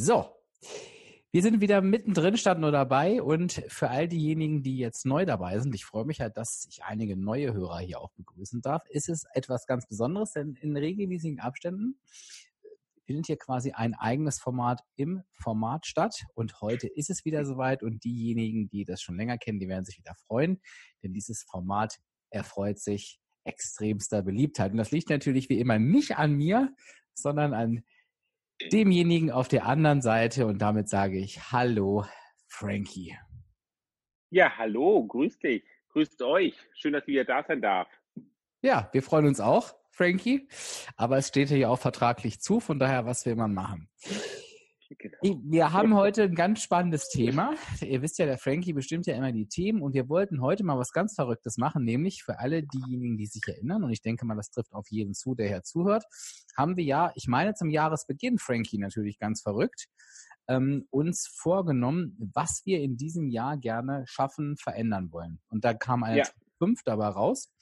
[0.00, 0.32] So,
[1.32, 3.20] wir sind wieder mittendrin, standen nur dabei.
[3.20, 6.84] Und für all diejenigen, die jetzt neu dabei sind, ich freue mich halt, dass ich
[6.84, 11.40] einige neue Hörer hier auch begrüßen darf, ist es etwas ganz Besonderes, denn in regelmäßigen
[11.40, 11.98] Abständen
[13.06, 16.22] findet hier quasi ein eigenes Format im Format statt.
[16.34, 17.82] Und heute ist es wieder soweit.
[17.82, 20.60] Und diejenigen, die das schon länger kennen, die werden sich wieder freuen,
[21.02, 21.98] denn dieses Format
[22.30, 24.70] erfreut sich extremster Beliebtheit.
[24.70, 26.72] Und das liegt natürlich wie immer nicht an mir,
[27.14, 27.82] sondern an
[28.72, 32.04] demjenigen auf der anderen Seite und damit sage ich Hallo,
[32.48, 33.16] Frankie.
[34.30, 36.54] Ja, hallo, grüß dich, grüßt euch.
[36.74, 37.88] Schön, dass ich wieder da sein darf.
[38.60, 40.48] Ja, wir freuen uns auch, Frankie.
[40.96, 43.88] Aber es steht hier auch vertraglich zu, von daher, was will man machen?
[44.96, 45.40] Genau.
[45.44, 47.54] Wir haben heute ein ganz spannendes Thema.
[47.82, 50.78] Ihr wisst ja, der Frankie bestimmt ja immer die Themen und wir wollten heute mal
[50.78, 54.34] was ganz Verrücktes machen, nämlich für alle diejenigen, die sich erinnern, und ich denke mal,
[54.34, 56.04] das trifft auf jeden zu, der hier zuhört,
[56.56, 59.88] haben wir ja, ich meine zum Jahresbeginn, Frankie natürlich ganz verrückt,
[60.48, 65.40] ähm, uns vorgenommen, was wir in diesem Jahr gerne schaffen, verändern wollen.
[65.50, 66.24] Und da kam eine ja.
[66.58, 67.52] 5 dabei raus.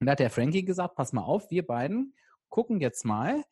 [0.00, 2.14] Und da hat der Frankie gesagt, pass mal auf, wir beiden
[2.48, 3.44] gucken jetzt mal,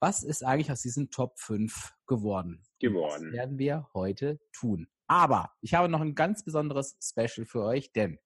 [0.00, 2.62] was ist eigentlich aus diesen Top 5 geworden?
[2.80, 3.26] Geworden.
[3.26, 4.88] Das werden wir heute tun.
[5.06, 8.18] Aber ich habe noch ein ganz besonderes Special für euch, denn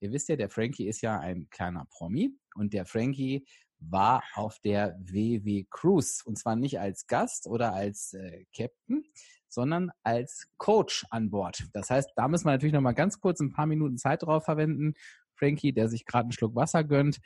[0.00, 3.46] ihr wisst ja, der Frankie ist ja ein kleiner Promi und der Frankie
[3.78, 9.04] war auf der WW Cruise und zwar nicht als Gast oder als äh, Captain,
[9.48, 11.64] sondern als Coach an Bord.
[11.72, 14.44] Das heißt, da müssen wir natürlich noch mal ganz kurz ein paar Minuten Zeit drauf
[14.44, 14.94] verwenden.
[15.34, 17.20] Frankie, der sich gerade einen Schluck Wasser gönnt,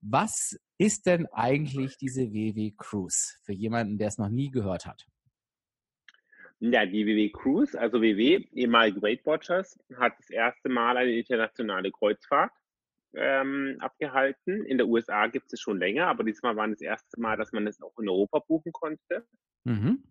[0.00, 5.06] was ist denn eigentlich diese WW Cruise für jemanden, der es noch nie gehört hat?
[6.60, 11.90] Ja, die WW Cruise, also WW, ehemalige Weight Watchers, hat das erste Mal eine internationale
[11.92, 12.52] Kreuzfahrt
[13.14, 14.64] ähm, abgehalten.
[14.66, 17.66] In der USA gibt es schon länger, aber diesmal war das erste Mal, dass man
[17.66, 19.24] es auch in Europa buchen konnte.
[19.64, 20.02] Mhm.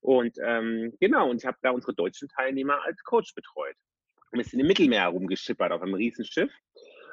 [0.00, 3.76] Und ähm, genau, und ich habe da unsere deutschen Teilnehmer als Coach betreut.
[4.32, 6.52] Wir sind im Mittelmeer herumgeschippert auf einem Riesenschiff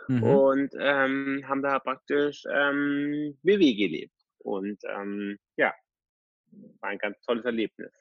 [0.08, 0.24] mhm.
[0.24, 4.14] und ähm, haben da praktisch ähm, WW gelebt.
[4.40, 5.74] Und ähm, ja,
[6.82, 7.92] war ein ganz tolles Erlebnis.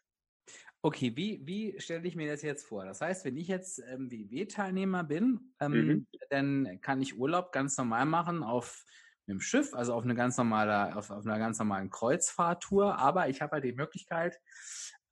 [0.84, 2.84] Okay, wie, wie stelle ich mir das jetzt vor?
[2.84, 6.06] Das heißt, wenn ich jetzt ähm, WW-Teilnehmer bin, ähm, mhm.
[6.30, 8.84] dann kann ich Urlaub ganz normal machen auf
[9.28, 13.41] einem Schiff, also auf eine ganz normale, auf, auf einer ganz normalen Kreuzfahrttour, aber ich
[13.41, 14.41] habe halt die Möglichkeit,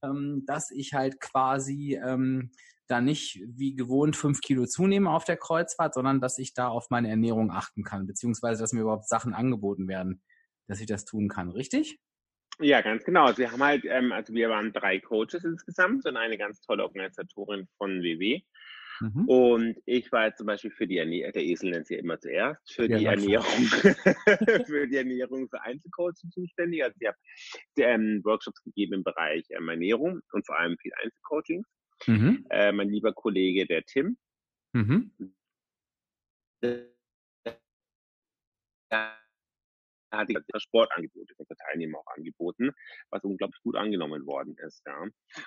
[0.02, 2.50] ähm, dass ich halt quasi ähm,
[2.90, 6.90] da nicht wie gewohnt fünf Kilo zunehme auf der Kreuzfahrt, sondern dass ich da auf
[6.90, 10.22] meine Ernährung achten kann, beziehungsweise dass mir überhaupt Sachen angeboten werden,
[10.66, 11.98] dass ich das tun kann, richtig?
[12.58, 13.24] Ja, ganz genau.
[13.24, 16.84] Also wir haben halt, ähm, also wir waren drei Coaches insgesamt und eine ganz tolle
[16.84, 18.42] Organisatorin von WW.
[19.00, 19.24] Mhm.
[19.28, 22.20] Und ich war jetzt zum Beispiel für die Ernährung, der Esel nennt sie ja immer
[22.20, 23.46] zuerst, für ja, die Ernährung,
[24.66, 26.84] für die Ernährung für Einzelcoaching zuständig.
[26.84, 27.16] Also ich habe
[27.78, 31.64] ähm, Workshops gegeben im Bereich ähm, Ernährung und vor allem viel Einzelcoaching.
[32.06, 32.46] Mhm.
[32.50, 34.16] Äh, mein lieber Kollege, der Tim.
[34.72, 35.12] Mhm.
[40.12, 42.72] Hat die Sportangebote für Teilnehmer auch angeboten,
[43.10, 44.82] was unglaublich gut angenommen worden ist.
[44.84, 45.06] Ja.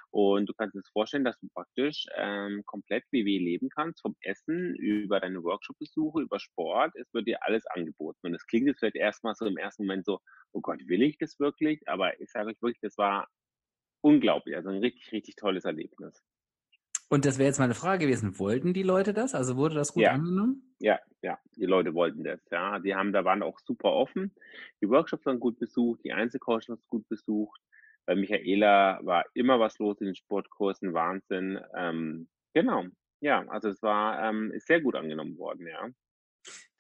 [0.09, 4.15] Und du kannst dir das vorstellen, dass du praktisch ähm, komplett WW leben kannst, vom
[4.21, 6.95] Essen über deine Workshop-Besuche, über Sport.
[6.95, 8.25] Es wird dir alles angeboten.
[8.27, 10.21] Und es klingt jetzt vielleicht erstmal so im ersten Moment so,
[10.53, 11.85] oh Gott, will ich das wirklich?
[11.87, 13.27] Aber ich sage euch wirklich, das war
[14.01, 14.55] unglaublich.
[14.55, 16.23] Also ein richtig, richtig tolles Erlebnis.
[17.09, 19.35] Und das wäre jetzt meine Frage gewesen, wollten die Leute das?
[19.35, 20.11] Also wurde das gut ja.
[20.11, 20.75] angenommen?
[20.79, 22.79] Ja, ja, die Leute wollten das, ja.
[22.79, 24.33] Die haben, da waren auch super offen.
[24.81, 27.61] Die Workshops waren gut besucht, die Einzelcoaching waren gut besucht.
[28.05, 31.59] Bei Michaela war immer was los in den Sportkursen, Wahnsinn.
[31.75, 32.85] Ähm, genau,
[33.21, 35.89] ja, also es war, ähm, ist sehr gut angenommen worden, ja.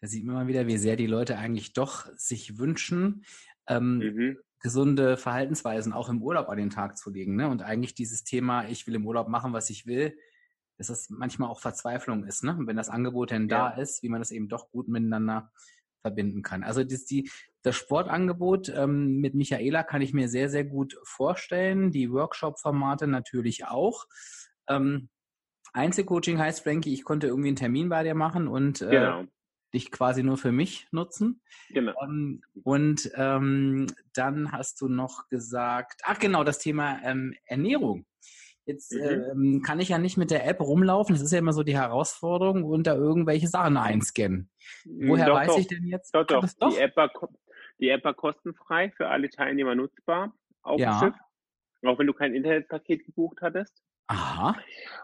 [0.01, 3.23] Da sieht man mal wieder, wie sehr die Leute eigentlich doch sich wünschen,
[3.67, 7.35] ähm, mhm gesunde Verhaltensweisen auch im Urlaub an den Tag zu legen.
[7.35, 7.49] Ne?
[7.49, 10.17] Und eigentlich dieses Thema, ich will im Urlaub machen, was ich will,
[10.77, 12.43] dass das manchmal auch Verzweiflung ist.
[12.43, 12.55] Ne?
[12.57, 13.69] Und wenn das Angebot denn ja.
[13.69, 15.51] da ist, wie man das eben doch gut miteinander
[16.01, 16.63] verbinden kann.
[16.63, 17.29] Also das, die,
[17.61, 21.91] das Sportangebot ähm, mit Michaela kann ich mir sehr, sehr gut vorstellen.
[21.91, 24.05] Die Workshop-Formate natürlich auch.
[24.69, 25.09] Ähm,
[25.73, 29.23] Einzelcoaching heißt, Frankie, ich konnte irgendwie einen Termin bei dir machen und äh, genau.
[29.73, 31.41] Dich quasi nur für mich nutzen.
[31.69, 31.93] Genau.
[32.03, 38.05] Ähm, und ähm, dann hast du noch gesagt, ach genau, das Thema ähm, Ernährung.
[38.65, 39.01] Jetzt mhm.
[39.01, 41.15] ähm, kann ich ja nicht mit der App rumlaufen.
[41.15, 44.49] Das ist ja immer so die Herausforderung und da irgendwelche Sachen einscannen.
[44.85, 45.59] Woher doch, weiß doch.
[45.59, 46.15] ich denn jetzt?
[46.15, 46.47] Doch, doch.
[46.59, 46.69] doch?
[46.69, 47.11] Die, App war,
[47.79, 50.99] die App war kostenfrei für alle Teilnehmer nutzbar auf ja.
[50.99, 51.19] dem Schiff.
[51.85, 53.83] Auch wenn du kein Internetpaket gebucht hattest.
[54.07, 54.55] Aha.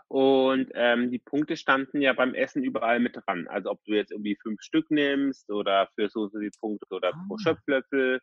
[0.07, 3.48] Und ähm, die Punkte standen ja beim Essen überall mit dran.
[3.48, 7.25] Also ob du jetzt irgendwie fünf Stück nimmst oder für so die Punkte oder ah.
[7.28, 8.19] pro Schöpflöffel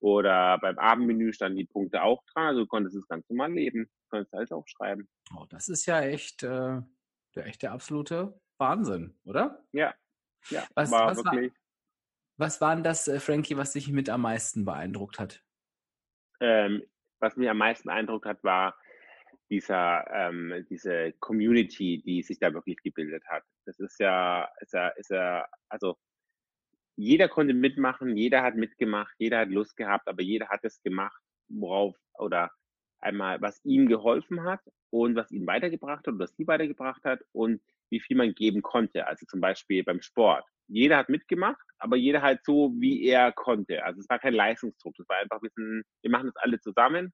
[0.00, 2.48] oder beim Abendmenü standen die Punkte auch dran.
[2.48, 3.84] Also du konntest es ganz normal leben.
[3.84, 5.08] Du konntest alles aufschreiben.
[5.36, 6.80] Oh, das ist ja echt äh,
[7.34, 9.64] der echte absolute Wahnsinn, oder?
[9.72, 9.94] Ja.
[10.48, 11.52] Ja, was, war was wirklich.
[11.52, 15.42] War, was war denn das, äh, Frankie, was dich mit am meisten beeindruckt hat?
[16.40, 16.82] Ähm,
[17.18, 18.74] was mich am meisten beeindruckt hat, war
[19.50, 23.42] dieser, ähm, diese Community, die sich da wirklich gebildet hat.
[23.66, 25.96] Das ist ja, ist ja, ist ja, also
[26.96, 31.20] jeder konnte mitmachen, jeder hat mitgemacht, jeder hat Lust gehabt, aber jeder hat es gemacht,
[31.48, 32.50] worauf oder
[33.00, 34.60] einmal, was ihm geholfen hat
[34.90, 37.60] und was ihn weitergebracht hat oder was sie weitergebracht hat und
[37.90, 39.06] wie viel man geben konnte.
[39.06, 40.44] Also zum Beispiel beim Sport.
[40.68, 43.84] Jeder hat mitgemacht, aber jeder halt so, wie er konnte.
[43.84, 44.94] Also es war kein Leistungsdruck.
[44.98, 47.12] Es war einfach ein bisschen, wir machen das alle zusammen.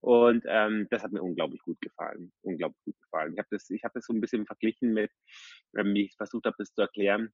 [0.00, 2.32] Und ähm, das hat mir unglaublich gut gefallen.
[2.42, 3.32] Unglaublich gut gefallen.
[3.34, 5.10] Ich habe das, ich habe das so ein bisschen verglichen mit,
[5.76, 7.32] ähm, wie ich versucht habe, das zu erklären,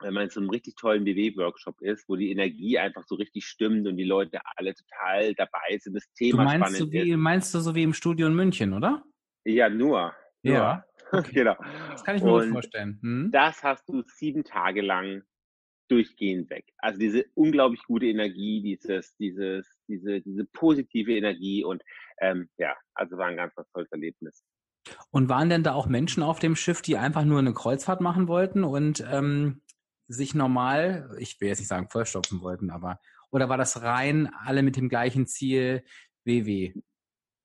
[0.00, 3.46] wenn man in so einem richtig tollen BW-Workshop ist, wo die Energie einfach so richtig
[3.46, 7.10] stimmt und die Leute alle total dabei sind, das Thema du meinst spannend du wie,
[7.10, 7.16] ist.
[7.16, 9.04] Meinst du so wie im Studio in München, oder?
[9.44, 10.14] Ja, nur.
[10.42, 10.54] nur.
[10.54, 10.84] Ja.
[11.12, 11.32] Okay.
[11.32, 11.54] genau.
[11.90, 12.98] Das kann ich mir und gut vorstellen.
[13.00, 13.30] Hm?
[13.30, 15.22] Das hast du sieben Tage lang
[15.88, 16.64] durchgehend weg.
[16.78, 21.82] Also diese unglaublich gute Energie, dieses, dieses, diese, diese positive Energie und
[22.20, 24.44] ähm, ja, also war ein ganz, ganz tolles Erlebnis.
[25.10, 28.28] Und waren denn da auch Menschen auf dem Schiff, die einfach nur eine Kreuzfahrt machen
[28.28, 29.62] wollten und ähm,
[30.08, 33.00] sich normal, ich will jetzt nicht sagen vollstopfen wollten, aber
[33.30, 35.84] oder war das rein alle mit dem gleichen Ziel
[36.24, 36.74] WW?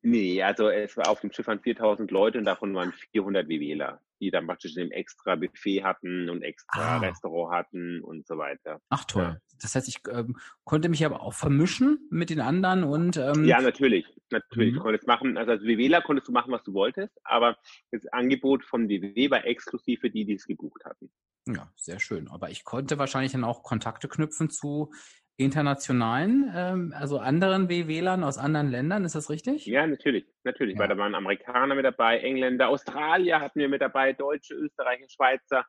[0.02, 4.02] Nee, also es war auf dem Schiff waren 4000 Leute und davon waren 400 WWler,
[4.20, 6.98] die dann praktisch ein extra Buffet hatten und extra ah.
[7.00, 8.82] Restaurant hatten und so weiter.
[8.90, 9.24] Ach toll.
[9.24, 9.38] Ja.
[9.62, 13.62] Das heißt, ich ähm, konnte mich aber auch vermischen mit den anderen und ähm, ja,
[13.62, 14.72] natürlich, natürlich.
[14.72, 14.78] Mhm.
[14.78, 17.58] Du konntest machen, also als WWler konntest du machen, was du wolltest, aber
[17.92, 21.12] das Angebot von WW war exklusiv für die, die es gebucht hatten.
[21.48, 22.28] Ja, sehr schön.
[22.30, 24.92] Aber ich konnte wahrscheinlich dann auch Kontakte knüpfen zu
[25.40, 29.66] internationalen, ähm, also anderen WWlern aus anderen Ländern, ist das richtig?
[29.66, 30.82] Ja, natürlich, natürlich, ja.
[30.82, 35.66] weil da waren Amerikaner mit dabei, Engländer, Australier hatten wir mit dabei, Deutsche, Österreicher, Schweizer.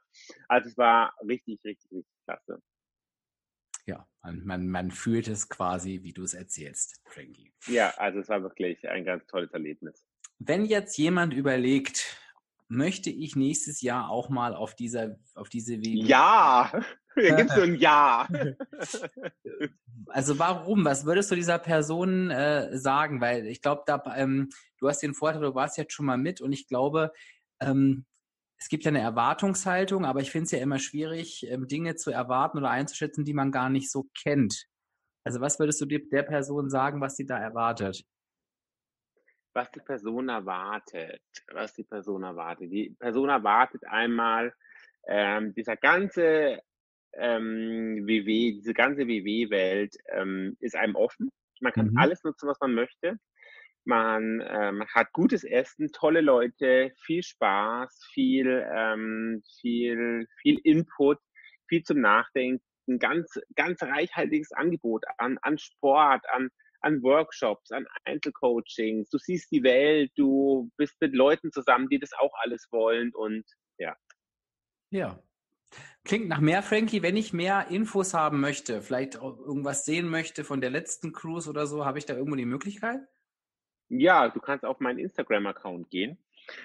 [0.48, 2.60] Also es war richtig, richtig, richtig klasse.
[3.86, 7.52] Ja, man, man, man fühlt es quasi, wie du es erzählst, Frankie.
[7.68, 10.04] Ja, also es war wirklich ein ganz tolles Erlebnis.
[10.40, 12.18] Wenn jetzt jemand überlegt,
[12.66, 16.06] möchte ich nächstes Jahr auch mal auf dieser, auf diese WW.
[16.06, 16.72] Ja!
[17.14, 18.28] Hier gibt so ein Ja.
[20.06, 20.84] Also warum?
[20.84, 23.20] Was würdest du dieser Person äh, sagen?
[23.20, 24.48] Weil ich glaube, da ähm,
[24.78, 27.12] du hast den Vorteil, du warst jetzt schon mal mit und ich glaube,
[27.60, 28.06] ähm,
[28.58, 32.10] es gibt ja eine Erwartungshaltung, aber ich finde es ja immer schwierig, ähm, Dinge zu
[32.10, 34.66] erwarten oder einzuschätzen, die man gar nicht so kennt.
[35.22, 38.02] Also was würdest du der Person sagen, was sie da erwartet?
[39.52, 41.20] was die Person erwartet,
[41.52, 42.70] was die Person erwartet.
[42.70, 44.54] Die Person erwartet einmal
[45.08, 46.62] ähm, dieser ganze
[47.18, 51.30] ähm, WW, diese ganze WW-Welt ähm, ist einem offen.
[51.60, 51.98] Man kann mhm.
[51.98, 53.18] alles nutzen, was man möchte.
[53.84, 61.18] Man ähm, hat gutes Essen, tolle Leute, viel Spaß, viel, ähm, viel, viel Input,
[61.68, 62.62] viel zum Nachdenken,
[62.98, 66.50] ganz, ganz reichhaltiges Angebot an, an Sport, an
[66.82, 69.10] an Workshops, an Einzelcoachings.
[69.10, 73.44] Du siehst die Welt, du bist mit Leuten zusammen, die das auch alles wollen und
[73.78, 73.96] ja.
[74.90, 75.22] Ja.
[76.04, 77.02] Klingt nach mehr, Frankie.
[77.02, 81.66] Wenn ich mehr Infos haben möchte, vielleicht irgendwas sehen möchte von der letzten Cruise oder
[81.66, 83.00] so, habe ich da irgendwo die Möglichkeit?
[83.88, 86.18] Ja, du kannst auf meinen Instagram-Account gehen.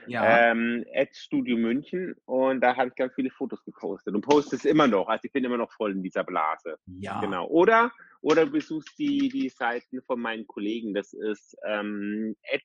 [0.07, 0.51] Ja.
[0.51, 4.87] Ähm, Studio München und da habe ich ganz viele Fotos gepostet und poste es immer
[4.87, 5.07] noch.
[5.07, 6.77] Also ich bin immer noch voll in dieser Blase.
[6.85, 7.19] Ja.
[7.19, 7.47] Genau.
[7.47, 10.93] Oder, oder besuchst die, die Seiten von meinen Kollegen.
[10.93, 12.61] Das ist ähm, at,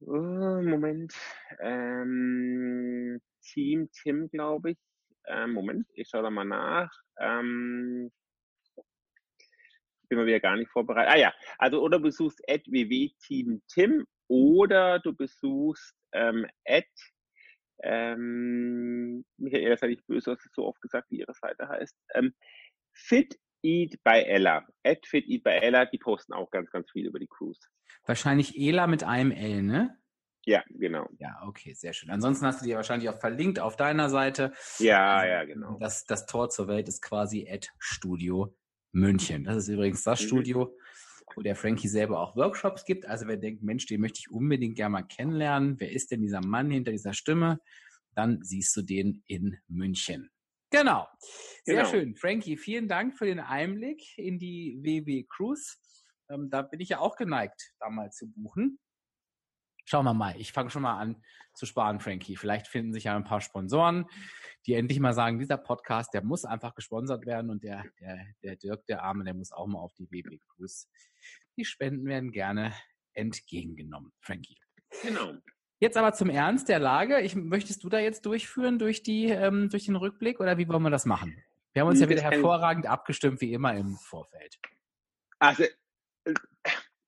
[0.00, 1.14] oh, Moment,
[1.60, 4.78] ähm, Team Tim, glaube ich.
[5.26, 6.90] Ähm, Moment, ich schaue da mal nach.
[7.18, 8.10] Ähm,
[10.10, 11.12] bin mal wieder gar nicht vorbereitet.
[11.14, 16.84] Ah ja, also oder besuchst at ww Team Tim oder du besuchst ähm, at,
[17.82, 21.96] ähm, Michael, das hatte ich böse, hast du so oft gesagt, wie ihre Seite heißt,
[22.14, 22.34] ähm,
[22.92, 24.66] Fit Eat by Ella.
[24.84, 27.60] At Fit Eat by Ella, die posten auch ganz, ganz viel über die Cruise.
[28.04, 29.99] Wahrscheinlich Ela mit einem L, ne?
[30.46, 31.08] Ja, genau.
[31.18, 32.10] Ja, okay, sehr schön.
[32.10, 34.52] Ansonsten hast du dir wahrscheinlich auch verlinkt auf deiner Seite.
[34.78, 35.78] Ja, also, ja, genau.
[35.78, 38.54] Das, das Tor zur Welt ist quasi at Studio
[38.92, 39.44] München.
[39.44, 40.26] Das ist übrigens das mhm.
[40.26, 40.76] Studio,
[41.34, 43.06] wo der Frankie selber auch Workshops gibt.
[43.06, 45.78] Also wer denkt, Mensch, den möchte ich unbedingt gerne mal kennenlernen.
[45.78, 47.60] Wer ist denn dieser Mann hinter dieser Stimme?
[48.14, 50.30] Dann siehst du den in München.
[50.70, 51.06] Genau.
[51.64, 51.88] Sehr genau.
[51.88, 52.16] schön.
[52.16, 55.76] Frankie, vielen Dank für den Einblick in die WW Cruise.
[56.30, 58.78] Ähm, da bin ich ja auch geneigt, da mal zu buchen.
[59.90, 60.36] Schauen wir mal.
[60.38, 61.20] Ich fange schon mal an
[61.52, 62.36] zu sparen, Frankie.
[62.36, 64.06] Vielleicht finden sich ja ein paar Sponsoren,
[64.64, 68.54] die endlich mal sagen, dieser Podcast, der muss einfach gesponsert werden und der, der, der
[68.54, 70.86] Dirk, der Arme, der muss auch mal auf die WB Cruise.
[71.56, 72.72] Die Spenden werden gerne
[73.14, 74.60] entgegengenommen, Frankie.
[75.02, 75.32] Genau.
[75.80, 77.20] Jetzt aber zum Ernst der Lage.
[77.22, 80.84] Ich, möchtest du da jetzt durchführen durch, die, ähm, durch den Rückblick oder wie wollen
[80.84, 81.42] wir das machen?
[81.72, 84.56] Wir haben uns ja wieder hervorragend abgestimmt, wie immer im Vorfeld.
[85.40, 85.64] Also,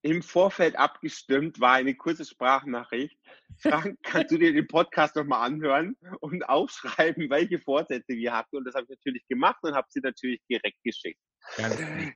[0.02, 3.16] im Vorfeld abgestimmt, war eine kurze Sprachnachricht.
[3.58, 8.56] Frank, kannst du dir den Podcast nochmal anhören und aufschreiben, welche Vorsätze wir hatten?
[8.56, 11.20] Und das habe ich natürlich gemacht und habe sie natürlich direkt geschickt.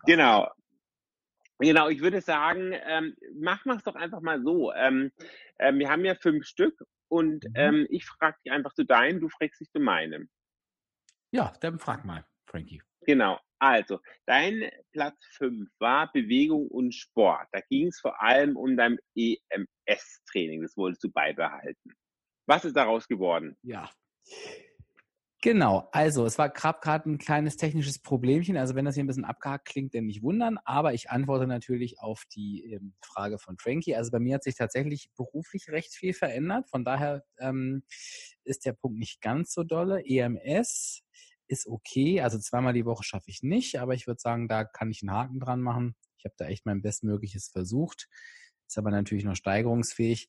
[0.07, 0.49] genau.
[1.59, 4.73] Genau, ich würde sagen, ähm, machen wir es doch einfach mal so.
[4.75, 5.11] Ähm,
[5.59, 6.79] ähm, wir haben ja fünf Stück
[7.09, 7.53] und mhm.
[7.55, 10.29] ähm, ich frage dich einfach zu deinen, du fragst dich zu meinem.
[11.31, 12.83] Ja, dann frag mal, Frankie.
[13.07, 13.39] Genau.
[13.59, 17.47] Also, dein Platz 5 war Bewegung und Sport.
[17.53, 20.63] Da ging es vor allem um dein EMS-Training.
[20.63, 21.95] Das wolltest du beibehalten.
[22.47, 23.57] Was ist daraus geworden?
[23.63, 23.91] Ja.
[25.43, 28.57] Genau, also es war gerade ein kleines technisches Problemchen.
[28.57, 30.59] Also wenn das hier ein bisschen abgehakt klingt, dann nicht wundern.
[30.65, 33.95] Aber ich antworte natürlich auf die ähm, Frage von Frankie.
[33.95, 36.69] Also bei mir hat sich tatsächlich beruflich recht viel verändert.
[36.69, 37.85] Von daher ähm,
[38.45, 40.03] ist der Punkt nicht ganz so dolle.
[40.05, 41.05] EMS
[41.49, 42.21] ist okay.
[42.21, 45.13] Also zweimal die Woche schaffe ich nicht, aber ich würde sagen, da kann ich einen
[45.13, 45.95] Haken dran machen.
[46.19, 48.09] Ich habe da echt mein Bestmögliches versucht.
[48.69, 50.29] Ist aber natürlich noch steigerungsfähig.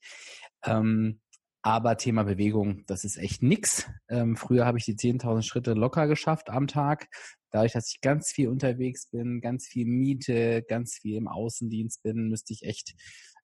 [0.64, 1.22] Ähm,
[1.64, 3.90] aber Thema Bewegung, das ist echt nix.
[4.10, 7.08] Ähm, früher habe ich die 10.000 Schritte locker geschafft am Tag.
[7.52, 12.30] Dadurch, dass ich ganz viel unterwegs bin, ganz viel miete, ganz viel im Außendienst bin,
[12.30, 12.94] müsste ich echt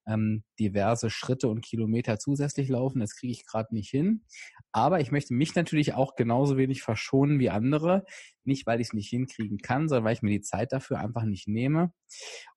[0.08, 3.00] ähm, diverse Schritte und Kilometer zusätzlich laufen.
[3.00, 4.26] Das kriege ich gerade nicht hin.
[4.72, 8.06] Aber ich möchte mich natürlich auch genauso wenig verschonen wie andere.
[8.44, 11.24] Nicht, weil ich es nicht hinkriegen kann, sondern weil ich mir die Zeit dafür einfach
[11.24, 11.94] nicht nehme.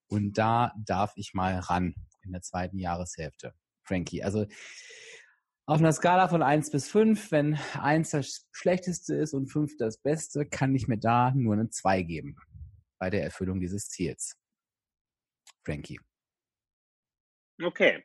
[0.09, 3.55] Und da darf ich mal ran in der zweiten Jahreshälfte.
[3.85, 4.47] Frankie, also
[5.69, 9.99] auf einer Skala von eins bis fünf, wenn eins das Schlechteste ist und fünf das
[9.99, 12.37] Beste, kann ich mir da nur eine zwei geben
[12.99, 14.37] bei der Erfüllung dieses Ziels.
[15.65, 15.99] Frankie.
[17.63, 18.05] Okay.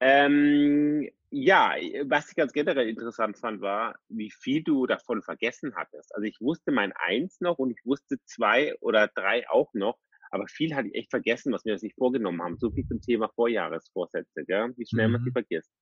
[0.00, 6.14] Ähm, ja, was ich ganz generell interessant fand, war, wie viel du davon vergessen hattest.
[6.14, 9.98] Also ich wusste mein Eins noch und ich wusste zwei oder drei auch noch,
[10.30, 12.58] aber viel hatte ich echt vergessen, was wir sich vorgenommen haben.
[12.58, 14.72] So viel zum Thema Vorjahresvorsätze, gell?
[14.76, 15.12] wie schnell mhm.
[15.14, 15.72] man sie vergisst.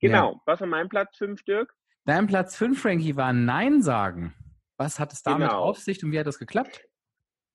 [0.00, 0.40] Genau, ja.
[0.46, 1.74] was war mein Platz fünf, Dirk?
[2.04, 4.34] Dein Platz fünf, Frankie, war Nein sagen.
[4.76, 5.62] Was hat es damit genau.
[5.62, 6.89] auf sich und wie hat das geklappt?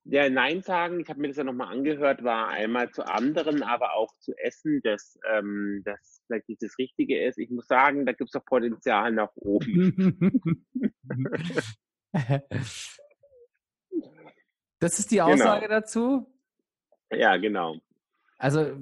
[0.08, 3.96] Der Nein sagen, ich habe mir das ja nochmal angehört, war einmal zu anderen, aber
[3.96, 7.40] auch zu Essen, dass ähm, das vielleicht nicht das Richtige ist.
[7.40, 10.22] Ich muss sagen, da gibt es doch Potenzial nach oben.
[14.80, 15.22] das ist die.
[15.24, 15.80] Aussage genau.
[15.80, 16.32] dazu?
[17.12, 17.78] Ja, genau.
[18.38, 18.76] Also,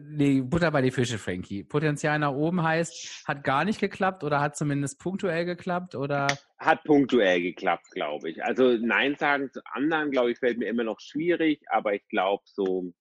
[0.00, 1.62] nee, Butter bei die Fische, Frankie.
[1.62, 6.26] Potenzial nach oben heißt, hat gar nicht geklappt oder hat zumindest punktuell geklappt oder?
[6.58, 8.42] Hat punktuell geklappt, glaube ich.
[8.42, 12.42] Also Nein sagen zu anderen, glaube ich, fällt mir immer noch schwierig, aber ich glaube
[12.46, 12.92] so,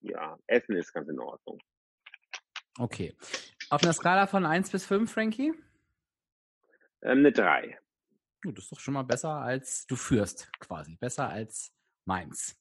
[0.00, 1.60] ja, Essen ist ganz in Ordnung.
[2.78, 3.14] Okay.
[3.70, 5.52] Auf einer Skala von 1 bis 5, Frankie?
[7.02, 7.78] Ähm, eine 3.
[8.44, 10.96] das ist doch schon mal besser als du führst, quasi.
[10.96, 11.72] Besser als
[12.04, 12.58] meins.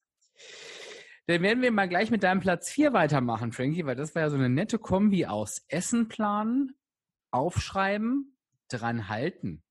[1.28, 4.30] Dann werden wir mal gleich mit deinem Platz 4 weitermachen, Frankie, weil das war ja
[4.30, 6.76] so eine nette Kombi aus Essen planen,
[7.32, 8.38] aufschreiben,
[8.70, 9.64] dran halten.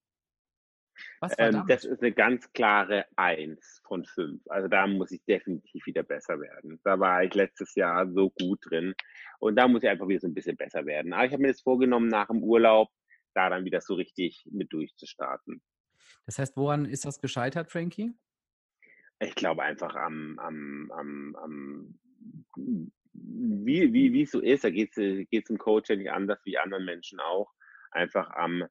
[1.39, 4.43] Ähm, das ist eine ganz klare Eins von fünf.
[4.49, 6.81] Also da muss ich definitiv wieder besser werden.
[6.85, 8.95] Da war ich letztes Jahr so gut drin
[9.39, 11.13] und da muss ich einfach wieder so ein bisschen besser werden.
[11.13, 12.89] Aber ich habe mir das vorgenommen, nach dem Urlaub
[13.35, 15.63] da dann wieder so richtig mit durchzustarten.
[16.27, 18.15] Das heißt, woran ist das gescheitert, Frankie?
[19.21, 21.99] Ich glaube einfach am, am, am, am
[23.13, 26.41] wie, wie, wie es so ist, da geht es äh, dem Coach ja nicht anders
[26.45, 27.53] wie anderen Menschen auch.
[27.91, 28.65] Einfach am,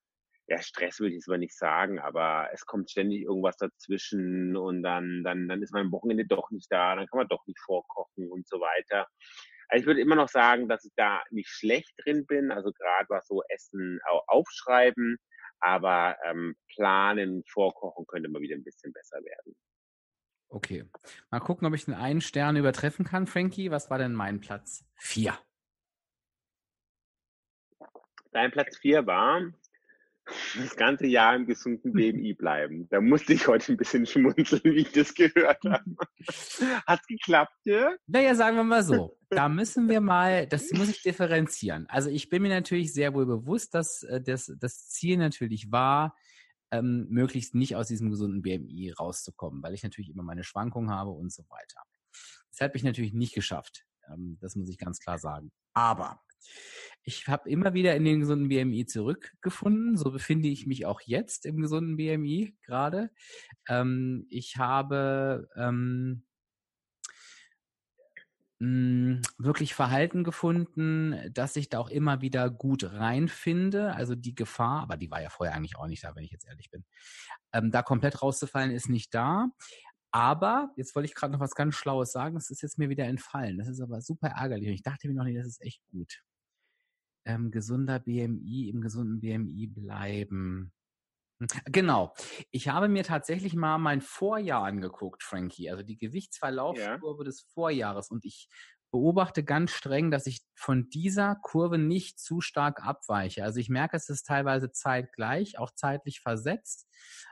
[0.47, 4.81] ja, Stress würde ich es aber nicht sagen, aber es kommt ständig irgendwas dazwischen und
[4.81, 7.59] dann, dann, dann ist man am Wochenende doch nicht da, dann kann man doch nicht
[7.59, 9.07] vorkochen und so weiter.
[9.67, 13.05] Also ich würde immer noch sagen, dass ich da nicht schlecht drin bin, also gerade
[13.09, 15.17] was so Essen aufschreiben,
[15.59, 19.55] aber ähm, planen, vorkochen könnte mal wieder ein bisschen besser werden.
[20.49, 20.85] Okay.
[21.29, 23.71] Mal gucken, ob ich den einen Stern übertreffen kann, Frankie.
[23.71, 24.83] Was war denn mein Platz?
[24.95, 25.37] Vier.
[28.31, 29.41] Dein Platz 4 war
[30.55, 32.87] das ganze Jahr im gesunden BMI bleiben.
[32.89, 35.95] Da musste ich heute ein bisschen schmunzeln, wie ich das gehört habe.
[36.85, 37.93] Hat's geklappt, ja?
[38.07, 39.15] Naja, sagen wir mal so.
[39.31, 41.85] Da müssen wir mal, das muss ich differenzieren.
[41.87, 46.15] Also ich bin mir natürlich sehr wohl bewusst, dass äh, das, das Ziel natürlich war,
[46.71, 51.11] ähm, möglichst nicht aus diesem gesunden BMI rauszukommen, weil ich natürlich immer meine Schwankungen habe
[51.11, 51.81] und so weiter.
[52.51, 53.85] Das habe ich natürlich nicht geschafft.
[54.11, 55.51] Ähm, das muss ich ganz klar sagen.
[55.73, 56.21] Aber
[57.03, 59.97] ich habe immer wieder in den gesunden BMI zurückgefunden.
[59.97, 63.11] So befinde ich mich auch jetzt im gesunden BMI gerade.
[63.67, 66.23] Ähm, ich habe ähm,
[68.59, 73.93] hm, wirklich Verhalten gefunden, dass ich da auch immer wieder gut reinfinde.
[73.95, 76.47] Also die Gefahr, aber die war ja vorher eigentlich auch nicht da, wenn ich jetzt
[76.47, 76.83] ehrlich bin.
[77.53, 79.49] Ähm, da komplett rauszufallen ist nicht da.
[80.11, 83.05] Aber, jetzt wollte ich gerade noch was ganz Schlaues sagen, das ist jetzt mir wieder
[83.05, 83.57] entfallen.
[83.59, 84.67] Das ist aber super ärgerlich.
[84.69, 86.23] Und ich dachte mir noch nicht, das ist echt gut
[87.29, 90.71] ähm, gesunder BMI, im gesunden BMI bleiben.
[91.39, 92.13] Hm, genau.
[92.51, 97.25] Ich habe mir tatsächlich mal mein Vorjahr angeguckt, Frankie, also die Gewichtsverlaufskurve ja.
[97.25, 98.11] des Vorjahres.
[98.11, 98.49] Und ich
[98.91, 103.43] beobachte ganz streng, dass ich von dieser Kurve nicht zu stark abweiche.
[103.43, 106.87] Also ich merke, es ist teilweise zeitgleich, auch zeitlich versetzt.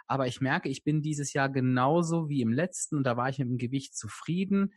[0.06, 3.40] Aber ich merke, ich bin dieses Jahr genauso wie im letzten und da war ich
[3.40, 4.74] mit dem Gewicht zufrieden.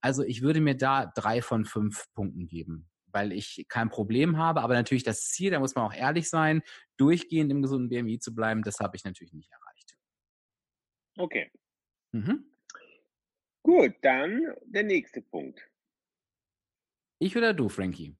[0.00, 4.62] Also ich würde mir da drei von fünf Punkten geben weil ich kein Problem habe.
[4.62, 6.62] Aber natürlich das Ziel, da muss man auch ehrlich sein,
[6.96, 9.96] durchgehend im gesunden BMI zu bleiben, das habe ich natürlich nicht erreicht.
[11.16, 11.50] Okay.
[12.12, 12.44] Mhm.
[13.62, 15.60] Gut, dann der nächste Punkt.
[17.20, 18.16] Ich oder du, Frankie?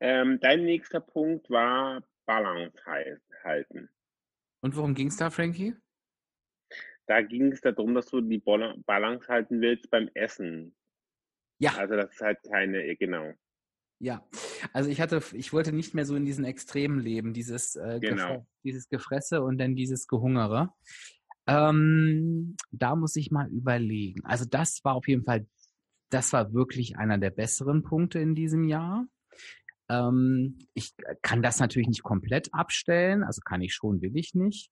[0.00, 2.76] Ähm, dein nächster Punkt war Balance
[3.44, 3.88] halten.
[4.60, 5.76] Und worum ging es da, Frankie?
[7.06, 10.76] Da ging es darum, dass du die Balance halten willst beim Essen.
[11.58, 11.76] Ja.
[11.76, 13.32] Also das ist halt keine, genau.
[13.98, 14.26] Ja,
[14.72, 18.16] also ich hatte, ich wollte nicht mehr so in diesen Extremen leben, dieses, äh, genau.
[18.16, 20.70] Gefre dieses Gefresse und dann dieses Gehungere.
[21.46, 24.24] Ähm, da muss ich mal überlegen.
[24.24, 25.46] Also das war auf jeden Fall,
[26.10, 29.06] das war wirklich einer der besseren Punkte in diesem Jahr.
[29.88, 34.70] Ähm, ich kann das natürlich nicht komplett abstellen, also kann ich schon, will ich nicht.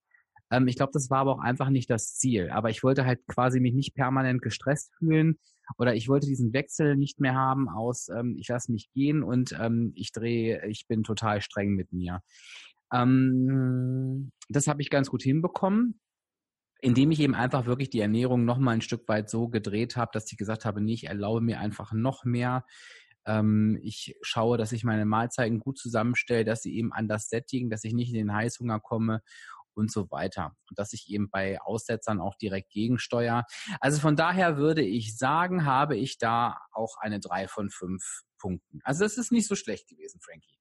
[0.50, 2.50] Ähm, ich glaube, das war aber auch einfach nicht das Ziel.
[2.50, 5.38] Aber ich wollte halt quasi mich nicht permanent gestresst fühlen
[5.78, 9.56] oder ich wollte diesen Wechsel nicht mehr haben aus, ähm, ich lasse mich gehen und
[9.58, 12.20] ähm, ich drehe, ich bin total streng mit mir.
[12.92, 16.00] Ähm, das habe ich ganz gut hinbekommen
[16.84, 20.10] indem ich eben einfach wirklich die Ernährung noch mal ein Stück weit so gedreht habe,
[20.12, 22.66] dass ich gesagt habe, nee, ich erlaube mir einfach noch mehr.
[23.24, 27.70] Ähm, ich schaue, dass ich meine Mahlzeiten gut zusammenstelle, dass sie eben an das Setting,
[27.70, 29.22] dass ich nicht in den Heißhunger komme
[29.74, 30.56] und so weiter.
[30.68, 33.44] Und dass ich eben bei Aussetzern auch direkt gegensteuere.
[33.80, 38.80] Also von daher würde ich sagen, habe ich da auch eine drei von fünf Punkten.
[38.84, 40.58] Also das ist nicht so schlecht gewesen, Frankie.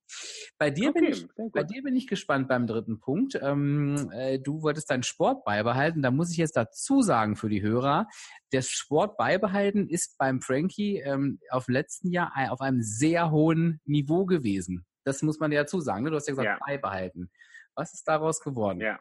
[0.57, 3.37] Bei dir, okay, bin, ich, bei dir bin ich gespannt beim dritten Punkt.
[3.41, 6.01] Ähm, äh, du wolltest deinen Sport beibehalten.
[6.01, 8.07] Da muss ich jetzt dazu sagen für die Hörer,
[8.53, 13.81] der Sport beibehalten ist beim Frankie ähm, auf dem letzten Jahr auf einem sehr hohen
[13.83, 14.85] Niveau gewesen.
[15.03, 16.05] Das muss man ja dazu sagen.
[16.05, 16.09] Ne?
[16.09, 16.65] Du hast ja gesagt, ja.
[16.65, 17.29] beibehalten.
[17.75, 18.79] Was ist daraus geworden?
[18.81, 18.99] Ja,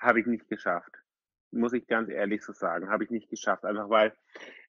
[0.00, 0.90] habe ich nicht geschafft.
[1.50, 3.64] Muss ich ganz ehrlich so sagen, habe ich nicht geschafft.
[3.64, 4.14] Einfach weil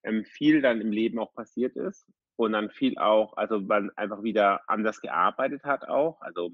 [0.04, 4.24] ähm, viel dann im Leben auch passiert ist und dann viel auch, also man einfach
[4.24, 6.22] wieder anders gearbeitet hat auch.
[6.22, 6.52] Also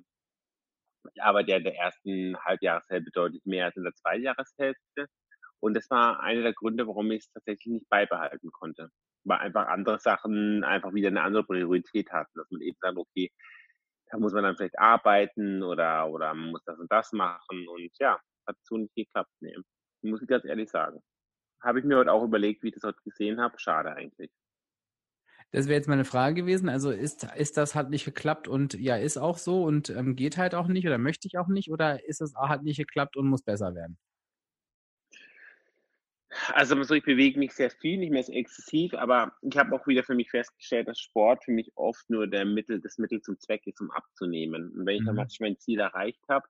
[1.13, 5.07] ich arbeite ja in der ersten Halbjahreshälfte deutlich mehr als in der Zweijahreshälfte.
[5.59, 8.89] Und das war einer der Gründe, warum ich es tatsächlich nicht beibehalten konnte.
[9.23, 12.31] Weil einfach andere Sachen einfach wieder eine andere Priorität hatten.
[12.35, 13.31] Dass man eben sagt, okay,
[14.11, 17.67] da muss man dann vielleicht arbeiten oder, oder man muss das und das machen.
[17.67, 19.31] Und ja, hat so nicht geklappt.
[19.39, 19.55] Nee,
[20.01, 20.99] muss ich ganz ehrlich sagen.
[21.63, 23.57] Habe ich mir heute auch überlegt, wie ich das heute gesehen habe.
[23.57, 24.31] Schade eigentlich.
[25.51, 26.69] Das wäre jetzt meine Frage gewesen.
[26.69, 30.37] Also ist, ist das hat nicht geklappt und ja, ist auch so und ähm, geht
[30.37, 33.27] halt auch nicht oder möchte ich auch nicht oder ist es hat nicht geklappt und
[33.27, 33.97] muss besser werden?
[36.53, 39.85] Also so, ich bewege mich sehr viel, nicht mehr so exzessiv, aber ich habe auch
[39.87, 43.39] wieder für mich festgestellt, dass Sport für mich oft nur der Mittel, das Mittel zum
[43.39, 44.71] Zweck ist, um abzunehmen.
[44.71, 45.07] Und wenn ich mhm.
[45.07, 46.47] dann manchmal mein Ziel erreicht habe,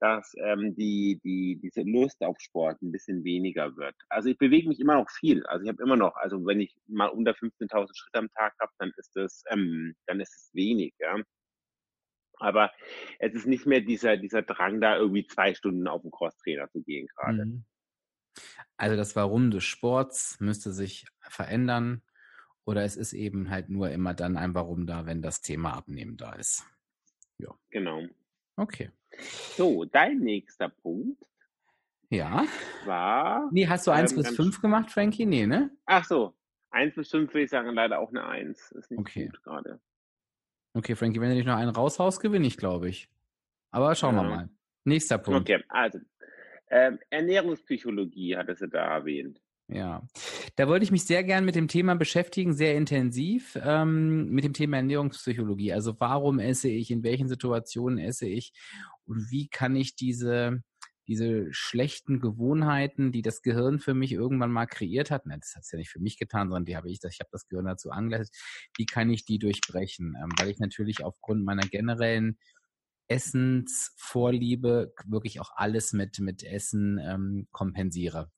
[0.00, 3.94] dass ähm, die, die, diese Lust auf Sport ein bisschen weniger wird.
[4.08, 5.46] Also ich bewege mich immer noch viel.
[5.46, 8.72] Also ich habe immer noch, also wenn ich mal unter 15.000 Schritte am Tag habe,
[8.78, 11.16] dann ist das, ähm, dann ist es wenig, ja.
[12.36, 12.72] Aber
[13.20, 16.82] es ist nicht mehr dieser, dieser Drang da, irgendwie zwei Stunden auf den Crosstrainer zu
[16.82, 17.44] gehen gerade.
[17.44, 17.64] Mhm.
[18.76, 22.02] Also das Warum des Sports müsste sich verändern
[22.64, 26.16] oder es ist eben halt nur immer dann ein Warum da, wenn das Thema Abnehmen
[26.16, 26.64] da ist.
[27.38, 27.54] Ja.
[27.70, 28.06] Genau.
[28.56, 28.90] Okay.
[29.56, 31.22] So, dein nächster Punkt.
[32.08, 32.44] Ja.
[32.84, 33.48] War.
[33.52, 35.26] Nee, hast du 1 ähm, bis 5 gemacht, Frankie?
[35.26, 35.70] Nee, ne?
[35.86, 36.34] Ach so.
[36.70, 38.72] 1 bis 5 würde ich sagen, leider auch eine 1.
[38.72, 39.26] Ist nicht okay.
[39.26, 39.80] gut gerade.
[40.74, 43.08] Okay, Frankie, wenn du dich noch einen raushaust, gewinne ich, glaube ich.
[43.70, 44.22] Aber schauen ja.
[44.22, 44.48] wir mal.
[44.84, 45.48] Nächster Punkt.
[45.48, 45.98] Okay, also
[46.72, 49.40] ähm, Ernährungspsychologie hat sie da erwähnt.
[49.68, 50.06] Ja,
[50.56, 54.52] da wollte ich mich sehr gern mit dem Thema beschäftigen, sehr intensiv ähm, mit dem
[54.52, 55.72] Thema Ernährungspsychologie.
[55.72, 58.52] Also warum esse ich, in welchen Situationen esse ich
[59.04, 60.62] und wie kann ich diese
[61.08, 65.64] diese schlechten Gewohnheiten, die das Gehirn für mich irgendwann mal kreiert hat, ne, das hat
[65.64, 67.90] es ja nicht für mich getan, sondern die habe ich, ich habe das Gehirn dazu
[67.90, 68.30] angeleitet,
[68.76, 70.14] wie kann ich die durchbrechen?
[70.22, 72.38] Ähm, weil ich natürlich aufgrund meiner generellen
[73.08, 78.30] Essensvorliebe wirklich auch alles mit, mit Essen ähm, kompensiere.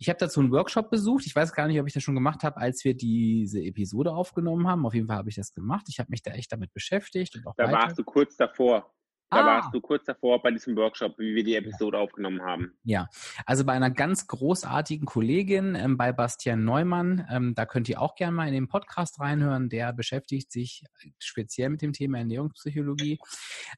[0.00, 1.26] Ich habe dazu einen Workshop besucht.
[1.26, 4.68] Ich weiß gar nicht, ob ich das schon gemacht habe, als wir diese Episode aufgenommen
[4.68, 4.86] haben.
[4.86, 5.86] Auf jeden Fall habe ich das gemacht.
[5.88, 7.34] Ich habe mich da echt damit beschäftigt.
[7.34, 7.78] Und auch da weiter.
[7.78, 8.94] warst du kurz davor.
[9.30, 9.46] Da ah.
[9.46, 12.72] warst du kurz davor bei diesem Workshop, wie wir die Episode aufgenommen haben.
[12.84, 13.08] Ja,
[13.44, 18.14] also bei einer ganz großartigen Kollegin, ähm, bei Bastian Neumann, ähm, da könnt ihr auch
[18.14, 19.68] gerne mal in den Podcast reinhören.
[19.68, 20.84] Der beschäftigt sich
[21.18, 23.18] speziell mit dem Thema Ernährungspsychologie.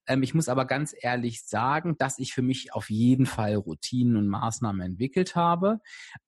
[0.06, 4.16] Ähm, ich muss aber ganz ehrlich sagen, dass ich für mich auf jeden Fall Routinen
[4.16, 5.80] und Maßnahmen entwickelt habe.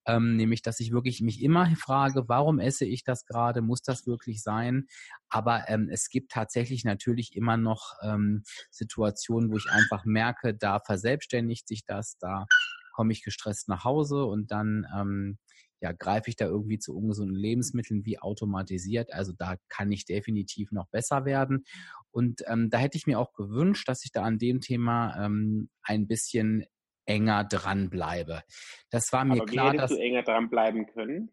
[0.05, 3.63] Ähm, nämlich, dass ich wirklich mich immer frage, warum esse ich das gerade?
[3.63, 4.89] Muss das wirklich sein?
[5.33, 10.79] Aber ähm, es gibt tatsächlich natürlich immer noch ähm, Situationen, wo ich einfach merke, da
[10.79, 12.47] verselbstständigt sich das, da
[12.95, 15.39] komme ich gestresst nach Hause und dann ähm,
[15.81, 19.11] ja, greife ich da irgendwie zu ungesunden Lebensmitteln wie automatisiert.
[19.13, 21.65] Also da kann ich definitiv noch besser werden.
[22.11, 25.71] Und ähm, da hätte ich mir auch gewünscht, dass ich da an dem Thema ähm,
[25.83, 26.67] ein bisschen
[27.07, 28.43] enger dranbleibe.
[28.91, 31.33] Das war mir Aber klar, wie dass du enger dranbleiben können.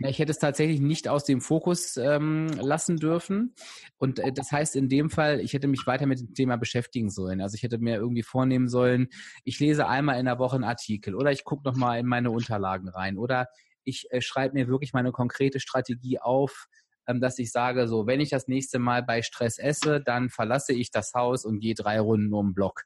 [0.00, 3.54] Ich hätte es tatsächlich nicht aus dem Fokus ähm, lassen dürfen.
[3.98, 7.10] Und äh, das heißt in dem Fall, ich hätte mich weiter mit dem Thema beschäftigen
[7.10, 7.40] sollen.
[7.40, 9.08] Also ich hätte mir irgendwie vornehmen sollen,
[9.44, 12.88] ich lese einmal in der Woche einen Artikel oder ich gucke nochmal in meine Unterlagen
[12.88, 13.48] rein oder
[13.84, 16.68] ich äh, schreibe mir wirklich meine konkrete Strategie auf,
[17.06, 20.72] ähm, dass ich sage, so, wenn ich das nächste Mal bei Stress esse, dann verlasse
[20.72, 22.82] ich das Haus und gehe drei Runden um den Block.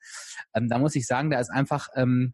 [0.55, 2.33] Ähm, da muss ich sagen, da ist einfach ähm,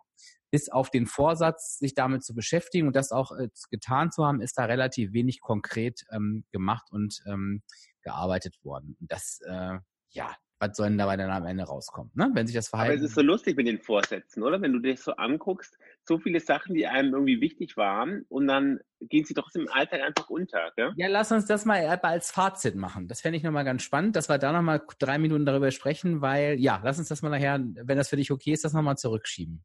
[0.53, 4.41] bis auf den Vorsatz, sich damit zu beschäftigen und das auch äh, getan zu haben,
[4.41, 7.63] ist da relativ wenig konkret ähm, gemacht und ähm,
[8.03, 8.97] gearbeitet worden.
[9.01, 9.79] Das, äh,
[10.11, 12.31] ja, was soll denn dabei dann am Ende rauskommen, ne?
[12.35, 12.93] wenn sich das Verhalten...
[12.93, 14.61] Aber es ist so lustig mit den Vorsätzen, oder?
[14.61, 18.79] Wenn du dich so anguckst, so viele Sachen, die einem irgendwie wichtig waren und dann
[19.01, 20.71] gehen sie doch im Alltag einfach unter.
[20.77, 20.93] Gell?
[20.97, 23.09] Ja, lass uns das mal als Fazit machen.
[23.09, 26.61] Das fände ich nochmal ganz spannend, dass wir da nochmal drei Minuten darüber sprechen, weil,
[26.61, 29.65] ja, lass uns das mal nachher, wenn das für dich okay ist, das nochmal zurückschieben.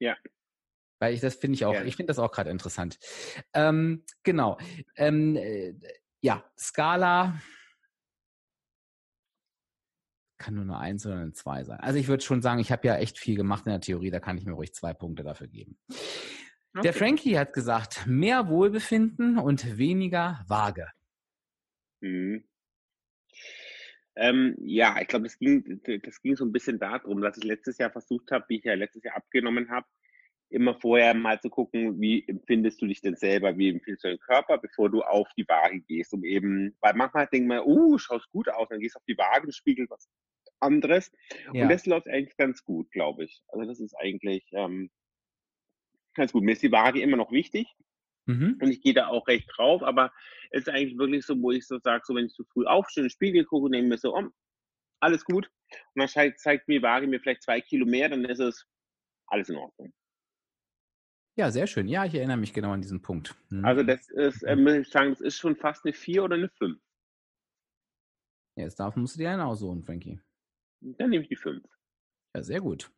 [0.00, 0.16] Ja.
[0.98, 1.84] Weil ich das finde ich auch, ja.
[1.84, 2.98] ich finde das auch gerade interessant.
[3.54, 4.58] Ähm, genau.
[4.96, 5.74] Ähm, äh,
[6.20, 7.40] ja, Skala
[10.38, 11.80] kann nur eine Eins oder eine Zwei sein.
[11.80, 14.20] Also ich würde schon sagen, ich habe ja echt viel gemacht in der Theorie, da
[14.20, 15.78] kann ich mir ruhig zwei Punkte dafür geben.
[15.88, 16.82] Okay.
[16.82, 20.88] Der Frankie hat gesagt, mehr Wohlbefinden und weniger Waage.
[22.00, 22.44] Mhm.
[24.16, 27.78] Ähm, ja, ich glaube, das ging, das ging so ein bisschen darum, dass ich letztes
[27.78, 29.86] Jahr versucht habe, wie ich ja letztes Jahr abgenommen habe,
[30.50, 34.18] immer vorher mal zu gucken, wie empfindest du dich denn selber, wie empfindest du deinen
[34.18, 38.30] Körper, bevor du auf die Waage gehst, um eben, weil manchmal denkt man, uh, schaust
[38.32, 40.08] gut aus, dann gehst du auf die Waage und spiegelt was
[40.58, 41.12] anderes.
[41.52, 41.62] Ja.
[41.62, 43.42] Und das läuft eigentlich ganz gut, glaube ich.
[43.48, 44.90] Also das ist eigentlich ähm,
[46.14, 46.42] ganz gut.
[46.42, 47.74] Mir ist die Waage immer noch wichtig.
[48.30, 48.58] Mhm.
[48.60, 50.12] Und ich gehe da auch recht drauf, aber
[50.50, 53.02] es ist eigentlich wirklich so, wo ich so sage, so wenn ich zu früh aufstehe,
[53.02, 54.28] in den Spiegel gucke, nehme mir so, oh,
[55.00, 55.50] alles gut.
[55.94, 58.66] Und dann zeigt, zeigt mir Waage mir vielleicht zwei Kilo mehr, dann ist es
[59.26, 59.92] alles in Ordnung.
[61.36, 61.88] Ja, sehr schön.
[61.88, 63.34] Ja, ich erinnere mich genau an diesen Punkt.
[63.50, 63.64] Mhm.
[63.64, 66.48] Also das ist, äh, muss ich sagen, das ist schon fast eine 4 oder eine
[66.50, 66.78] 5.
[68.56, 70.20] Ja, jetzt darf, musst du dir einen aussuchen, Frankie.
[70.80, 71.64] Dann nehme ich die 5.
[72.34, 72.90] Ja, sehr gut.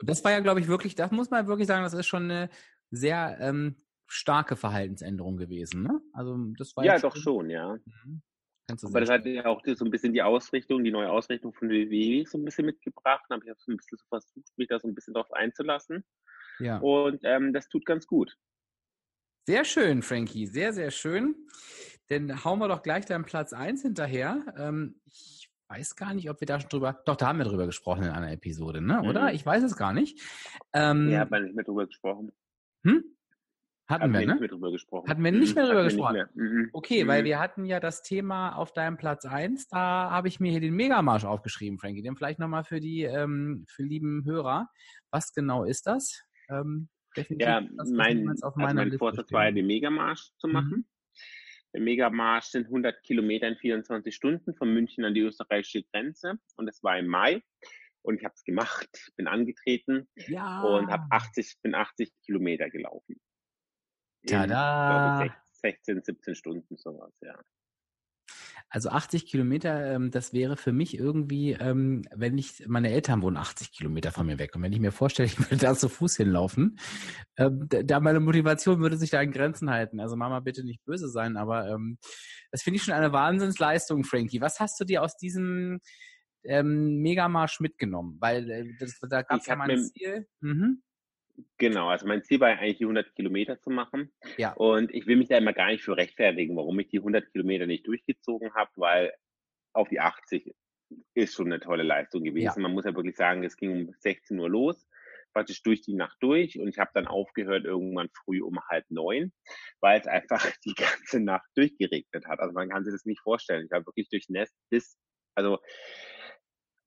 [0.00, 2.24] Und das war ja, glaube ich, wirklich, das muss man wirklich sagen, das ist schon
[2.24, 2.50] eine
[2.90, 3.76] sehr ähm,
[4.10, 5.84] starke Verhaltensänderung gewesen.
[5.84, 6.00] Ne?
[6.12, 7.76] Also das war ja doch schon, ja.
[7.84, 8.22] Mhm.
[8.82, 12.24] Aber das hat ja auch so ein bisschen die Ausrichtung, die neue Ausrichtung von WWE
[12.26, 13.24] so ein bisschen mitgebracht.
[13.28, 15.32] Da habe ich auch so ein bisschen so versucht, mich da so ein bisschen drauf
[15.32, 16.04] einzulassen.
[16.60, 16.78] Ja.
[16.78, 18.36] Und ähm, das tut ganz gut.
[19.46, 21.34] Sehr schön, Frankie, sehr, sehr schön.
[22.08, 24.44] Dann hauen wir doch gleich deinen Platz 1 hinterher.
[24.56, 27.66] Ähm, ich weiß gar nicht, ob wir da schon drüber, doch, da haben wir drüber
[27.66, 29.02] gesprochen in einer Episode, ne?
[29.02, 29.28] oder?
[29.28, 29.34] Mhm.
[29.34, 30.20] Ich weiß es gar nicht.
[30.72, 32.32] Ähm, ja, haben wir nicht mehr drüber gesprochen.
[32.84, 33.04] Hm?
[33.90, 34.26] Hatten, hatten wir, ne?
[34.26, 35.08] nicht mehr drüber gesprochen.
[35.08, 36.12] Hatten wir nicht mehr drüber gesprochen.
[36.12, 36.30] Mehr.
[36.34, 36.70] Mhm.
[36.72, 37.08] Okay, mhm.
[37.08, 40.60] weil wir hatten ja das Thema auf deinem Platz 1, da habe ich mir hier
[40.60, 42.02] den Megamarsch aufgeschrieben, Frankie.
[42.02, 44.68] Den vielleicht nochmal für die ähm, für lieben Hörer.
[45.10, 46.22] Was genau ist das?
[46.48, 46.88] Ähm,
[47.30, 50.52] ja, mein, also mein Vorsatz war ja, den Megamarsch zu mhm.
[50.52, 50.76] machen.
[50.76, 50.84] Mhm.
[51.74, 56.68] Der Megamarsch sind 100 Kilometer in 24 Stunden von München an die österreichische Grenze und
[56.68, 57.42] es war im Mai
[58.02, 60.62] und ich habe es gemacht, bin angetreten ja.
[60.62, 63.20] und habe 80, bin 80 Kilometer gelaufen.
[64.26, 65.22] Tada!
[65.22, 67.34] In, 16, 17 Stunden sowas, ja.
[68.72, 73.36] Also 80 Kilometer, ähm, das wäre für mich irgendwie, ähm, wenn ich, meine Eltern wohnen
[73.36, 74.54] 80 Kilometer von mir weg.
[74.54, 76.78] Und wenn ich mir vorstelle, ich würde da zu Fuß hinlaufen,
[77.36, 79.98] ähm, da meine Motivation würde sich da in Grenzen halten.
[79.98, 81.78] Also Mama, bitte nicht böse sein, aber
[82.52, 84.40] das finde ich schon eine Wahnsinnsleistung, Frankie.
[84.40, 85.80] Was hast du dir aus diesem
[86.42, 88.18] Megamarsch mitgenommen?
[88.20, 90.26] Weil äh, das, da gab es ja mal ein Ziel.
[90.40, 90.82] Mhm.
[91.58, 94.12] Genau, also mein Ziel war eigentlich die 100 Kilometer zu machen.
[94.36, 94.52] Ja.
[94.54, 97.66] Und ich will mich da immer gar nicht für rechtfertigen, warum ich die 100 Kilometer
[97.66, 99.12] nicht durchgezogen habe, weil
[99.72, 100.54] auf die 80
[101.14, 102.56] ist schon eine tolle Leistung gewesen.
[102.56, 102.62] Ja.
[102.62, 104.88] Man muss ja wirklich sagen, es ging um 16 Uhr los,
[105.32, 109.32] praktisch durch die Nacht durch und ich habe dann aufgehört irgendwann früh um halb neun,
[109.80, 112.40] weil es einfach die ganze Nacht durchgeregnet hat.
[112.40, 113.64] Also man kann sich das nicht vorstellen.
[113.64, 114.98] Ich war wirklich durchnässt bis,
[115.34, 115.58] also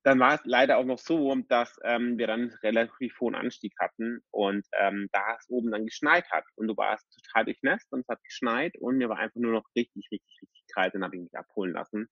[0.04, 4.20] dann war es leider auch noch so, dass ähm, wir dann relativ hohen Anstieg hatten
[4.32, 8.08] und ähm, da es oben dann geschneit hat und du warst total durchnässt und es
[8.10, 11.24] hat geschneit und mir war einfach nur noch richtig, richtig, richtig kalt und habe ich
[11.24, 12.10] mich abholen lassen.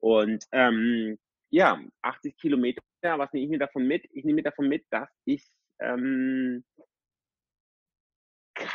[0.00, 1.18] Und ähm,
[1.50, 4.04] ja, 80 Kilometer, was nehme ich mir davon mit?
[4.12, 5.46] Ich nehme mir davon mit, dass ich
[5.80, 6.64] ähm,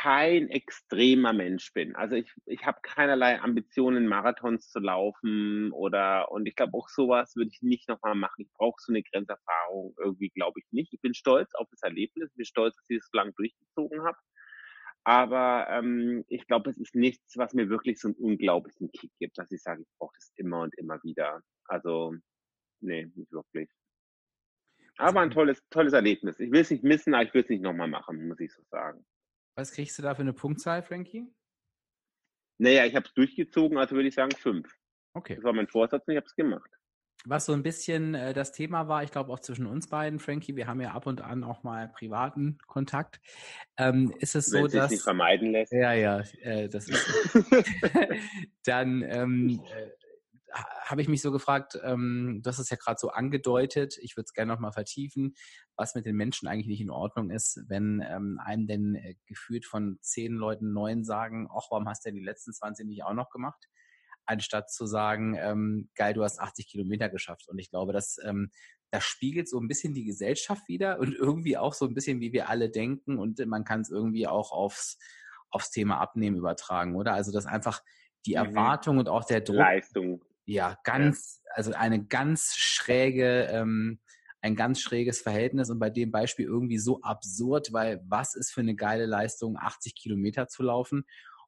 [0.04, 1.96] kein extremer Mensch bin.
[1.96, 7.34] Also ich, ich habe keinerlei Ambitionen, Marathons zu laufen oder und ich glaube auch sowas
[7.36, 8.42] würde ich nicht nochmal machen.
[8.42, 10.92] Ich brauche so eine Grenzerfahrung irgendwie, glaube ich nicht.
[10.92, 14.02] Ich bin stolz auf das Erlebnis, ich bin stolz, dass ich es so lange durchgezogen
[14.04, 14.18] habe.
[15.04, 19.38] Aber ähm, ich glaube, es ist nichts, was mir wirklich so einen unglaublichen Kick gibt,
[19.38, 21.40] dass ich sage, ich brauche das immer und immer wieder.
[21.64, 22.14] Also,
[22.80, 23.70] nee, nicht wirklich.
[24.98, 26.38] Aber ein tolles, tolles Erlebnis.
[26.40, 28.62] Ich will es nicht missen, aber ich will es nicht nochmal machen, muss ich so
[28.70, 29.02] sagen.
[29.56, 31.32] Was kriegst du da für eine Punktzahl, Frankie?
[32.58, 34.76] Naja, ich habe es durchgezogen, also würde ich sagen fünf.
[35.14, 35.36] Okay.
[35.36, 36.70] Das war mein Vorsatz und ich habe es gemacht.
[37.26, 40.56] Was so ein bisschen äh, das Thema war, ich glaube auch zwischen uns beiden, Frankie,
[40.56, 43.20] wir haben ja ab und an auch mal privaten Kontakt.
[43.78, 44.90] Ähm, ist es Wenn so, dass.
[44.90, 45.72] nicht vermeiden lässt.
[45.72, 47.06] Ja, ja, äh, das ist.
[48.64, 50.03] dann ähm, äh,
[50.54, 54.26] habe ich mich so gefragt, ähm, du hast es ja gerade so angedeutet, ich würde
[54.26, 55.34] es gerne nochmal vertiefen,
[55.76, 59.66] was mit den Menschen eigentlich nicht in Ordnung ist, wenn ähm, einem denn äh, gefühlt
[59.66, 63.14] von zehn Leuten neun sagen, ach, warum hast du denn die letzten 20 nicht auch
[63.14, 63.68] noch gemacht?
[64.26, 67.48] Anstatt zu sagen, ähm, geil, du hast 80 Kilometer geschafft.
[67.48, 68.50] Und ich glaube, dass ähm,
[68.90, 72.32] das spiegelt so ein bisschen die Gesellschaft wieder und irgendwie auch so ein bisschen, wie
[72.32, 73.18] wir alle denken.
[73.18, 74.98] Und man kann es irgendwie auch aufs,
[75.50, 77.12] aufs Thema Abnehmen übertragen, oder?
[77.12, 77.82] Also, dass einfach
[78.24, 78.46] die mhm.
[78.46, 79.56] Erwartung und auch der Druck.
[79.56, 80.24] Leistung.
[80.46, 81.52] Ja, ganz, ja.
[81.54, 84.00] also eine ganz schräge, ähm,
[84.42, 88.60] ein ganz schräges Verhältnis und bei dem Beispiel irgendwie so absurd, weil was ist für
[88.60, 91.04] eine geile Leistung, 80 Kilometer zu laufen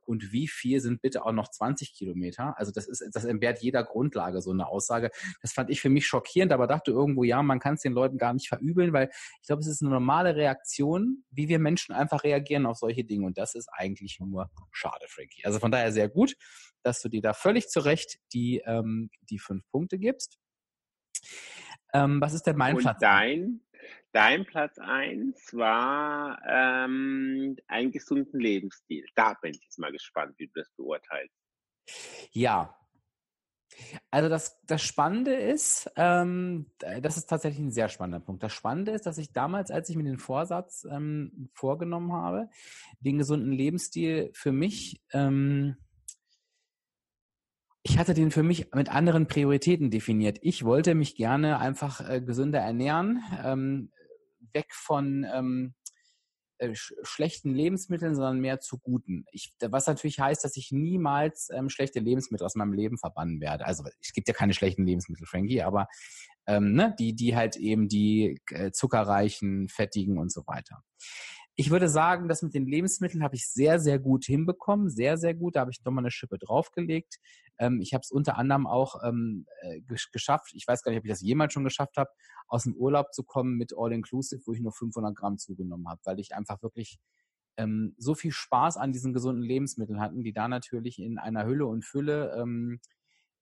[0.07, 2.59] und wie viel sind bitte auch noch 20 Kilometer?
[2.59, 5.11] Also das ist, das entbehrt jeder Grundlage, so eine Aussage.
[5.43, 8.19] Das fand ich für mich schockierend, aber dachte irgendwo, ja, man kann es den Leuten
[8.19, 12.25] gar nicht verübeln, weil ich glaube, es ist eine normale Reaktion, wie wir Menschen einfach
[12.25, 15.45] reagieren auf solche Dinge und das ist eigentlich nur schade, Frankie.
[15.45, 16.37] Also von daher sehr gut
[16.87, 20.39] dass du dir da völlig zu Recht die, ähm, die fünf Punkte gibst.
[21.93, 22.99] Ähm, was ist denn mein Und Platz?
[23.01, 23.61] Dein,
[24.13, 29.05] dein Platz eins war ähm, einen gesunden Lebensstil.
[29.15, 31.35] Da bin ich jetzt mal gespannt, wie du das beurteilst.
[32.33, 32.77] Ja.
[34.11, 38.43] Also das, das Spannende ist, ähm, das ist tatsächlich ein sehr spannender Punkt.
[38.43, 42.49] Das Spannende ist, dass ich damals, als ich mir den Vorsatz ähm, vorgenommen habe,
[43.01, 45.77] den gesunden Lebensstil für mich ähm,
[47.89, 50.39] ich hatte den für mich mit anderen Prioritäten definiert.
[50.43, 53.93] Ich wollte mich gerne einfach äh, gesünder ernähren, ähm,
[54.53, 55.75] weg von ähm,
[56.59, 59.25] äh, sch schlechten Lebensmitteln, sondern mehr zu guten.
[59.31, 63.65] Ich, was natürlich heißt, dass ich niemals ähm, schlechte Lebensmittel aus meinem Leben verbannen werde.
[63.67, 65.87] Also es gibt ja keine schlechten Lebensmittel, Frankie, aber
[66.49, 70.83] ähm, ne, die, die halt eben die äh, zuckerreichen, fettigen und so weiter
[71.59, 74.91] ich würde sagen, das mit den Lebensmitteln habe ich sehr, sehr gut hinbekommen.
[74.91, 75.57] Sehr, sehr gut.
[75.57, 77.17] Da habe ich nochmal eine Schippe draufgelegt.
[77.59, 79.81] Ähm, ich habe es unter anderem auch ähm, äh,
[80.13, 82.11] geschafft, ich weiß gar nicht, ob ich das jemals schon geschafft habe,
[82.47, 86.21] aus dem Urlaub zu kommen mit All-Inclusive, wo ich nur 500 Gramm zugenommen habe, weil
[86.21, 86.99] ich einfach wirklich
[87.57, 91.65] ähm, so viel Spaß an diesen gesunden Lebensmitteln hatten, die da natürlich in einer Hülle
[91.65, 92.81] und Fülle ähm,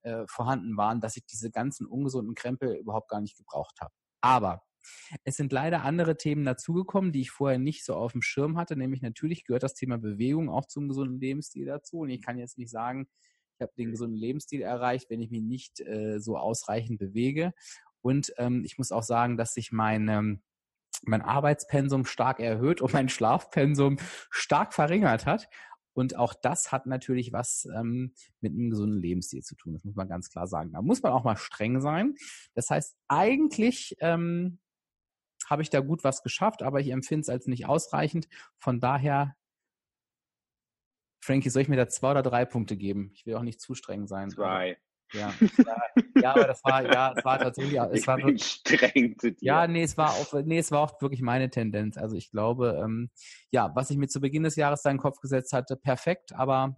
[0.03, 3.93] äh, vorhanden waren, dass ich diese ganzen ungesunden Krempel überhaupt gar nicht gebraucht habe.
[4.21, 4.63] Aber
[5.25, 8.77] es sind leider andere Themen dazugekommen, die ich vorher nicht so auf dem Schirm hatte.
[8.77, 11.99] Nämlich natürlich gehört das Thema Bewegung auch zum gesunden Lebensstil dazu.
[12.01, 13.07] Und ich kann jetzt nicht sagen,
[13.57, 17.53] ich habe den gesunden Lebensstil erreicht, wenn ich mich nicht äh, so ausreichend bewege.
[18.03, 20.43] Und ähm, ich muss auch sagen, dass sich mein, ähm,
[21.05, 23.99] mein Arbeitspensum stark erhöht und mein Schlafpensum
[24.31, 25.49] stark verringert hat.
[25.95, 29.75] Und auch das hat natürlich was ähm, mit einem gesunden Lebensstil zu tun.
[29.75, 30.73] Das muss man ganz klar sagen.
[30.73, 32.17] Da muss man auch mal streng sein.
[32.55, 34.59] Das heißt, eigentlich ähm,
[35.47, 38.29] habe ich da gut was geschafft, aber ich empfinde es als nicht ausreichend.
[38.59, 39.37] Von daher,
[41.23, 43.11] Frankie, soll ich mir da zwei oder drei Punkte geben?
[43.15, 44.31] Ich will auch nicht zu streng sein.
[44.31, 44.79] Zwei.
[45.13, 45.33] Ja,
[46.17, 49.39] ja, aber das war, ja, es war tatsächlich, es ich war bin streng zu dir.
[49.41, 51.97] Ja, nee, es war auch, nee, es war auch wirklich meine Tendenz.
[51.97, 53.11] Also ich glaube, ähm,
[53.51, 56.33] ja, was ich mir zu Beginn des Jahres da in den Kopf gesetzt hatte, perfekt,
[56.35, 56.77] aber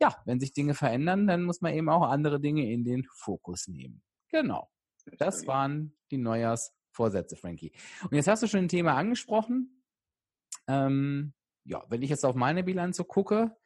[0.00, 3.68] ja, wenn sich Dinge verändern, dann muss man eben auch andere Dinge in den Fokus
[3.68, 4.02] nehmen.
[4.30, 4.70] Genau.
[5.18, 6.18] Das waren die
[7.00, 7.72] Neujahrsvorsätze, Frankie.
[8.04, 9.82] Und jetzt hast du schon ein Thema angesprochen.
[10.68, 11.32] Ähm,
[11.64, 13.56] ja, wenn ich jetzt auf meine Bilanz so gucke,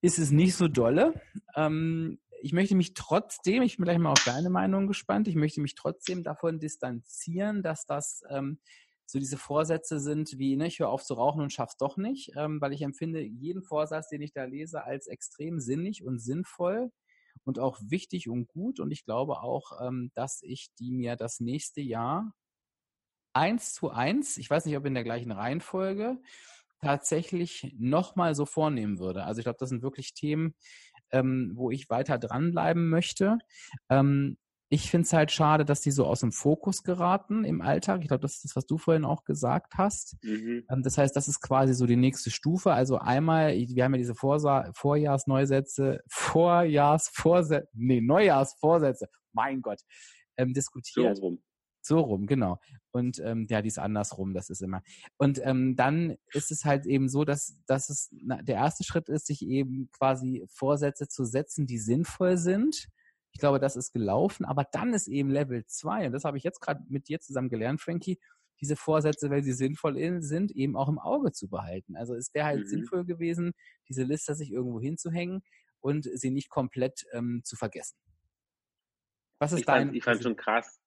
[0.00, 1.20] ist es nicht so dolle.
[1.54, 5.60] Ähm, ich möchte mich trotzdem, ich bin gleich mal auf deine Meinung gespannt, ich möchte
[5.60, 8.58] mich trotzdem davon distanzieren, dass das ähm,
[9.06, 12.32] so diese Vorsätze sind wie, ne, ich höre auf zu rauchen und schaff's doch nicht,
[12.36, 16.90] ähm, weil ich empfinde jeden Vorsatz, den ich da lese, als extrem sinnig und sinnvoll
[17.44, 18.80] und auch wichtig und gut.
[18.80, 22.32] Und ich glaube auch, ähm, dass ich die mir das nächste Jahr
[23.32, 26.18] eins zu eins, ich weiß nicht, ob in der gleichen Reihenfolge,
[26.80, 29.24] tatsächlich nochmal so vornehmen würde.
[29.24, 30.54] Also ich glaube, das sind wirklich Themen,
[31.12, 33.38] ähm, wo ich weiter dranbleiben möchte.
[33.88, 34.36] Ähm,
[34.72, 38.00] ich finde es halt schade, dass die so aus dem Fokus geraten im Alltag.
[38.00, 40.16] Ich glaube, das ist das, was du vorhin auch gesagt hast.
[40.24, 40.64] Mhm.
[40.70, 42.72] Ähm, das heißt, das ist quasi so die nächste Stufe.
[42.72, 49.82] Also einmal, wir haben ja diese Vorsa Vorjahrsneusätze, Vorjahrsvorsätze, nee, Neujahrsvorsätze, mein Gott,
[50.38, 51.18] ähm, diskutiert.
[51.18, 51.42] So rum.
[51.82, 52.58] So rum, genau.
[52.92, 54.80] Und ähm, ja, die ist andersrum, das ist immer.
[55.18, 59.10] Und ähm, dann ist es halt eben so, dass, dass es na, der erste Schritt
[59.10, 62.88] ist, sich eben quasi Vorsätze zu setzen, die sinnvoll sind
[63.32, 64.44] ich glaube, das ist gelaufen.
[64.44, 67.48] Aber dann ist eben Level 2, und das habe ich jetzt gerade mit dir zusammen
[67.48, 68.18] gelernt, Frankie,
[68.60, 71.96] diese Vorsätze, weil sie sinnvoll sind, eben auch im Auge zu behalten.
[71.96, 72.66] Also es wäre halt mhm.
[72.66, 73.52] sinnvoll gewesen,
[73.88, 75.42] diese Liste sich irgendwo hinzuhängen
[75.80, 77.98] und sie nicht komplett ähm, zu vergessen.
[79.40, 79.88] Was ist ich dein?
[79.88, 80.80] Fand, ich fand schon krass.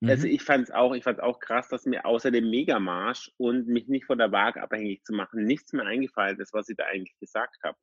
[0.00, 0.10] Also mhm.
[0.10, 3.66] Also ich fand es auch, ich fand auch krass, dass mir außer dem Megamarsch und
[3.66, 6.84] mich nicht von der Waage abhängig zu machen, nichts mehr eingefallen ist, was ich da
[6.84, 7.76] eigentlich gesagt habe.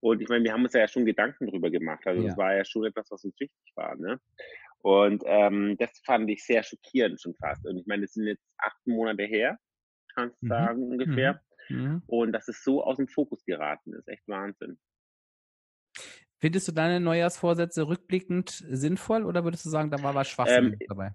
[0.00, 2.06] Und ich meine, wir haben uns ja schon Gedanken drüber gemacht.
[2.06, 3.96] Also es war ja schon etwas, was uns wichtig war.
[3.96, 4.20] Ne?
[4.82, 7.64] Und ähm, das fand ich sehr schockierend schon fast.
[7.66, 9.58] Und ich meine, es sind jetzt acht Monate her,
[10.14, 10.48] kannst du mhm.
[10.48, 11.40] sagen, ungefähr.
[11.68, 12.02] Mhm.
[12.06, 14.78] Und dass es so aus dem Fokus geraten ist, echt Wahnsinn.
[16.38, 20.78] Findest du deine Neujahrsvorsätze rückblickend sinnvoll oder würdest du sagen, da war was Schwachsinn ähm,
[20.88, 21.14] dabei?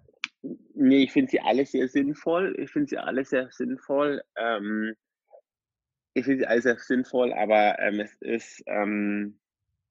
[0.74, 2.56] Nee, ich finde sie alle sehr sinnvoll.
[2.58, 4.22] Ich finde sie alle sehr sinnvoll.
[4.38, 4.94] Ähm,
[6.18, 9.40] ich finde sie alle sehr sinnvoll, aber ähm, es ist, ähm,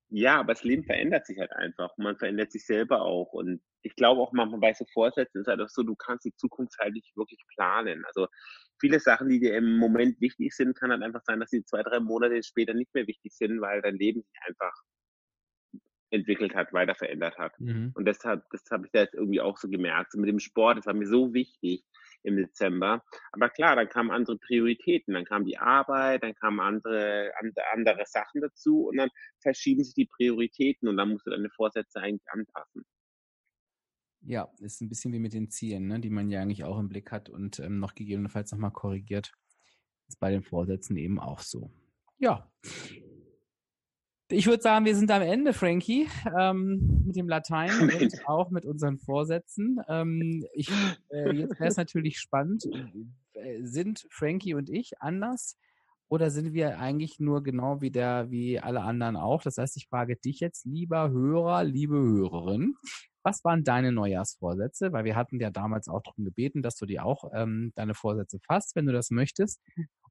[0.08, 1.96] ja, aber das Leben verändert sich halt einfach.
[1.98, 3.32] Man verändert sich selber auch.
[3.32, 6.34] Und ich glaube auch manchmal bei so Vorsätzen ist halt auch so, du kannst die
[6.34, 8.04] Zukunft halt nicht wirklich planen.
[8.06, 8.26] Also
[8.80, 11.82] viele Sachen, die dir im Moment wichtig sind, kann halt einfach sein, dass sie zwei,
[11.82, 14.74] drei Monate später nicht mehr wichtig sind, weil dein Leben sich einfach
[16.10, 17.58] entwickelt hat, weiter verändert hat.
[17.60, 17.92] Mhm.
[17.94, 20.12] Und deshalb, das habe ich da jetzt irgendwie auch so gemerkt.
[20.12, 21.84] So mit dem Sport, das war mir so wichtig
[22.26, 23.02] im Dezember.
[23.32, 27.32] Aber klar, dann kamen andere Prioritäten, dann kam die Arbeit, dann kamen andere,
[27.72, 29.10] andere Sachen dazu und dann
[29.40, 32.84] verschieben sich die Prioritäten und dann musst du deine Vorsätze eigentlich anpassen.
[34.22, 36.88] Ja, ist ein bisschen wie mit den Zielen, ne, die man ja eigentlich auch im
[36.88, 39.32] Blick hat und ähm, noch gegebenenfalls nochmal korrigiert.
[40.08, 41.70] Ist bei den Vorsätzen eben auch so.
[42.18, 42.50] Ja,
[44.28, 46.08] ich würde sagen, wir sind am Ende, Frankie,
[46.38, 49.80] ähm, mit dem Latein und auch mit unseren Vorsätzen.
[49.88, 50.70] Ähm, ich,
[51.10, 52.64] äh, jetzt wäre es natürlich spannend.
[53.34, 55.56] Äh, sind Frankie und ich anders
[56.08, 59.42] oder sind wir eigentlich nur genau wie der, wie alle anderen auch?
[59.42, 62.74] Das heißt, ich frage dich jetzt, lieber Hörer, liebe Hörerin,
[63.26, 64.92] was waren deine Neujahrsvorsätze?
[64.92, 68.38] Weil wir hatten ja damals auch darum gebeten, dass du dir auch ähm, deine Vorsätze
[68.38, 69.60] fasst, wenn du das möchtest.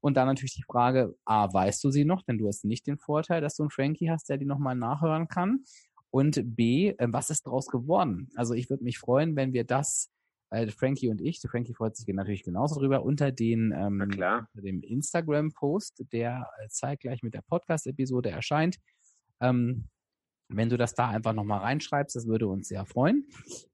[0.00, 2.22] Und dann natürlich die Frage, A, weißt du sie noch?
[2.24, 5.28] Denn du hast nicht den Vorteil, dass du einen Frankie hast, der die nochmal nachhören
[5.28, 5.64] kann.
[6.10, 8.28] Und B, äh, was ist daraus geworden?
[8.36, 10.10] Also ich würde mich freuen, wenn wir das,
[10.50, 14.82] äh, Frankie und ich, Frankie freut sich natürlich genauso drüber, unter, den, ähm, unter dem
[14.82, 18.76] Instagram-Post, der äh, zeitgleich mit der Podcast-Episode erscheint,
[19.40, 19.88] ähm,
[20.48, 23.28] wenn du das da einfach nochmal reinschreibst, das würde uns sehr freuen.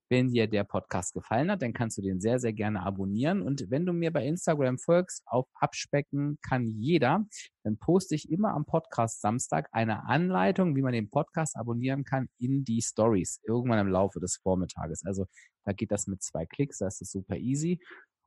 [0.09, 3.41] Wenn dir der Podcast gefallen hat, dann kannst du den sehr, sehr gerne abonnieren.
[3.41, 7.25] Und wenn du mir bei Instagram folgst, auf Abspecken kann jeder,
[7.65, 12.29] dann poste ich immer am Podcast Samstag eine Anleitung, wie man den Podcast abonnieren kann
[12.39, 15.03] in die Stories, irgendwann im Laufe des Vormittages.
[15.07, 15.27] Also
[15.65, 17.81] da geht das mit zwei Klicks, da ist super easy.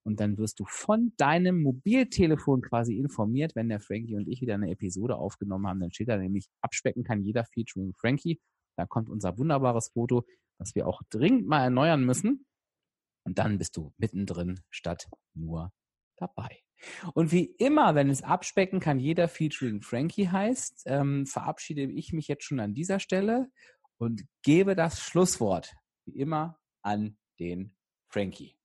[0.05, 4.53] Und dann wirst du von deinem Mobiltelefon quasi informiert, wenn der Frankie und ich wieder
[4.53, 5.79] eine Episode aufgenommen haben.
[5.79, 8.39] Dann steht da nämlich, abspecken kann jeder featuring Frankie.
[8.77, 10.23] Da kommt unser wunderbares Foto,
[10.59, 12.45] was wir auch dringend mal erneuern müssen.
[13.23, 15.71] Und dann bist du mittendrin statt nur
[16.17, 16.61] dabei.
[17.13, 22.27] Und wie immer, wenn es abspecken kann, jeder featuring Frankie heißt, ähm, verabschiede ich mich
[22.27, 23.49] jetzt schon an dieser Stelle
[23.97, 25.73] und gebe das Schlusswort
[26.05, 27.75] wie immer an den
[28.07, 28.55] Frankie.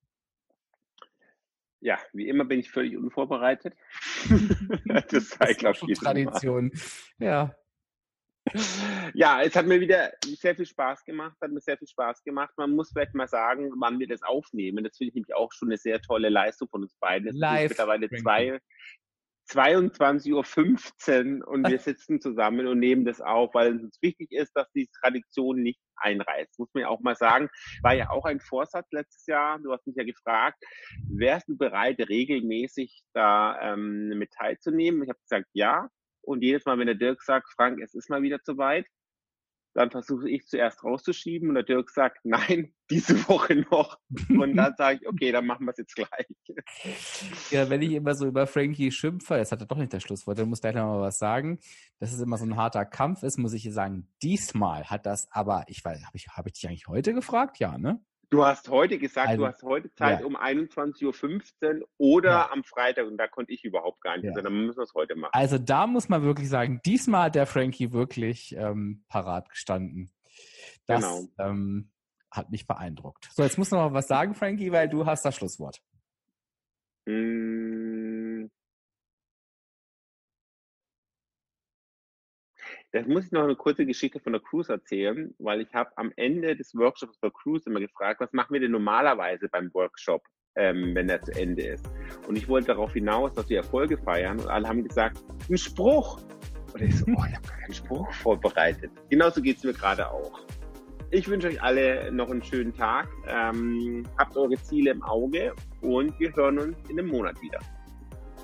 [1.81, 3.75] Ja, wie immer bin ich völlig unvorbereitet.
[5.09, 6.71] das sei, glaube ich, Tradition.
[7.17, 7.55] Ja.
[9.13, 12.51] Ja, es hat mir wieder sehr viel Spaß gemacht, hat mir sehr viel Spaß gemacht.
[12.57, 14.83] Man muss vielleicht mal sagen, wann wir das aufnehmen.
[14.83, 17.29] Das finde ich nämlich auch schon eine sehr tolle Leistung von uns beiden.
[17.29, 17.69] Es Live.
[17.69, 18.59] mittlerweile zwei,
[19.51, 24.51] 22.15 Uhr und wir sitzen zusammen und nehmen das auf, weil es uns wichtig ist,
[24.55, 26.57] dass die Tradition nicht einreißt.
[26.57, 27.49] Muss man ja auch mal sagen,
[27.81, 29.59] war ja auch ein Vorsatz letztes Jahr.
[29.59, 30.57] Du hast mich ja gefragt,
[31.09, 35.03] wärst du bereit, regelmäßig da ähm, mit teilzunehmen?
[35.03, 35.89] Ich habe gesagt, ja.
[36.23, 38.85] Und jedes Mal, wenn der Dirk sagt, Frank, es ist mal wieder zu weit,
[39.73, 43.99] dann versuche ich zuerst rauszuschieben und der Dirk sagt, nein, diese Woche noch.
[44.29, 46.27] Und dann sage ich, okay, dann machen wir es jetzt gleich.
[47.49, 50.37] Ja, wenn ich immer so über Frankie schimpfe, jetzt hat er doch nicht das Schlusswort,
[50.37, 51.59] dann muss gleich noch mal was sagen,
[51.99, 55.63] dass es immer so ein harter Kampf ist, muss ich sagen, diesmal hat das aber,
[55.67, 57.59] ich weiß, habe ich, hab ich dich eigentlich heute gefragt?
[57.59, 58.01] Ja, ne?
[58.31, 60.25] Du hast heute gesagt, also, du hast heute Zeit ja.
[60.25, 62.51] um 21.15 Uhr oder ja.
[62.51, 64.23] am Freitag und da konnte ich überhaupt gar nicht.
[64.23, 64.31] Ja.
[64.31, 65.31] Also dann müssen wir es heute machen.
[65.33, 70.11] Also da muss man wirklich sagen, diesmal hat der Frankie wirklich ähm, parat gestanden.
[70.87, 71.27] Das genau.
[71.39, 71.91] ähm,
[72.31, 73.27] hat mich beeindruckt.
[73.33, 75.81] So, jetzt musst du noch mal was sagen, Frankie, weil du hast das Schlusswort.
[77.05, 77.40] Mmh.
[82.93, 86.11] Das muss ich noch eine kurze Geschichte von der Cruise erzählen, weil ich habe am
[86.17, 90.21] Ende des Workshops der Cruise immer gefragt, was machen wir denn normalerweise beim Workshop,
[90.55, 91.89] ähm, wenn er zu Ende ist.
[92.27, 96.21] Und ich wollte darauf hinaus, dass wir Erfolge feiern und alle haben gesagt, ein Spruch.
[96.73, 98.91] Und ich so, oh, ich habe gar keinen Spruch vorbereitet.
[99.09, 100.41] Genauso geht es mir gerade auch.
[101.11, 103.07] Ich wünsche euch alle noch einen schönen Tag.
[103.27, 107.59] Ähm, habt eure Ziele im Auge und wir hören uns in einem Monat wieder.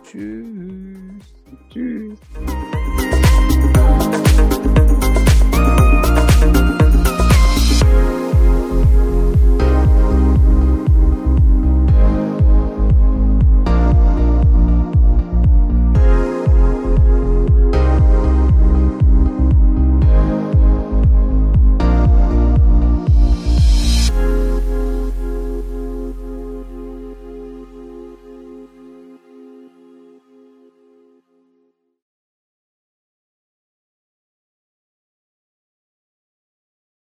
[0.04, 1.34] Tschüss.
[1.70, 2.20] Tschüss.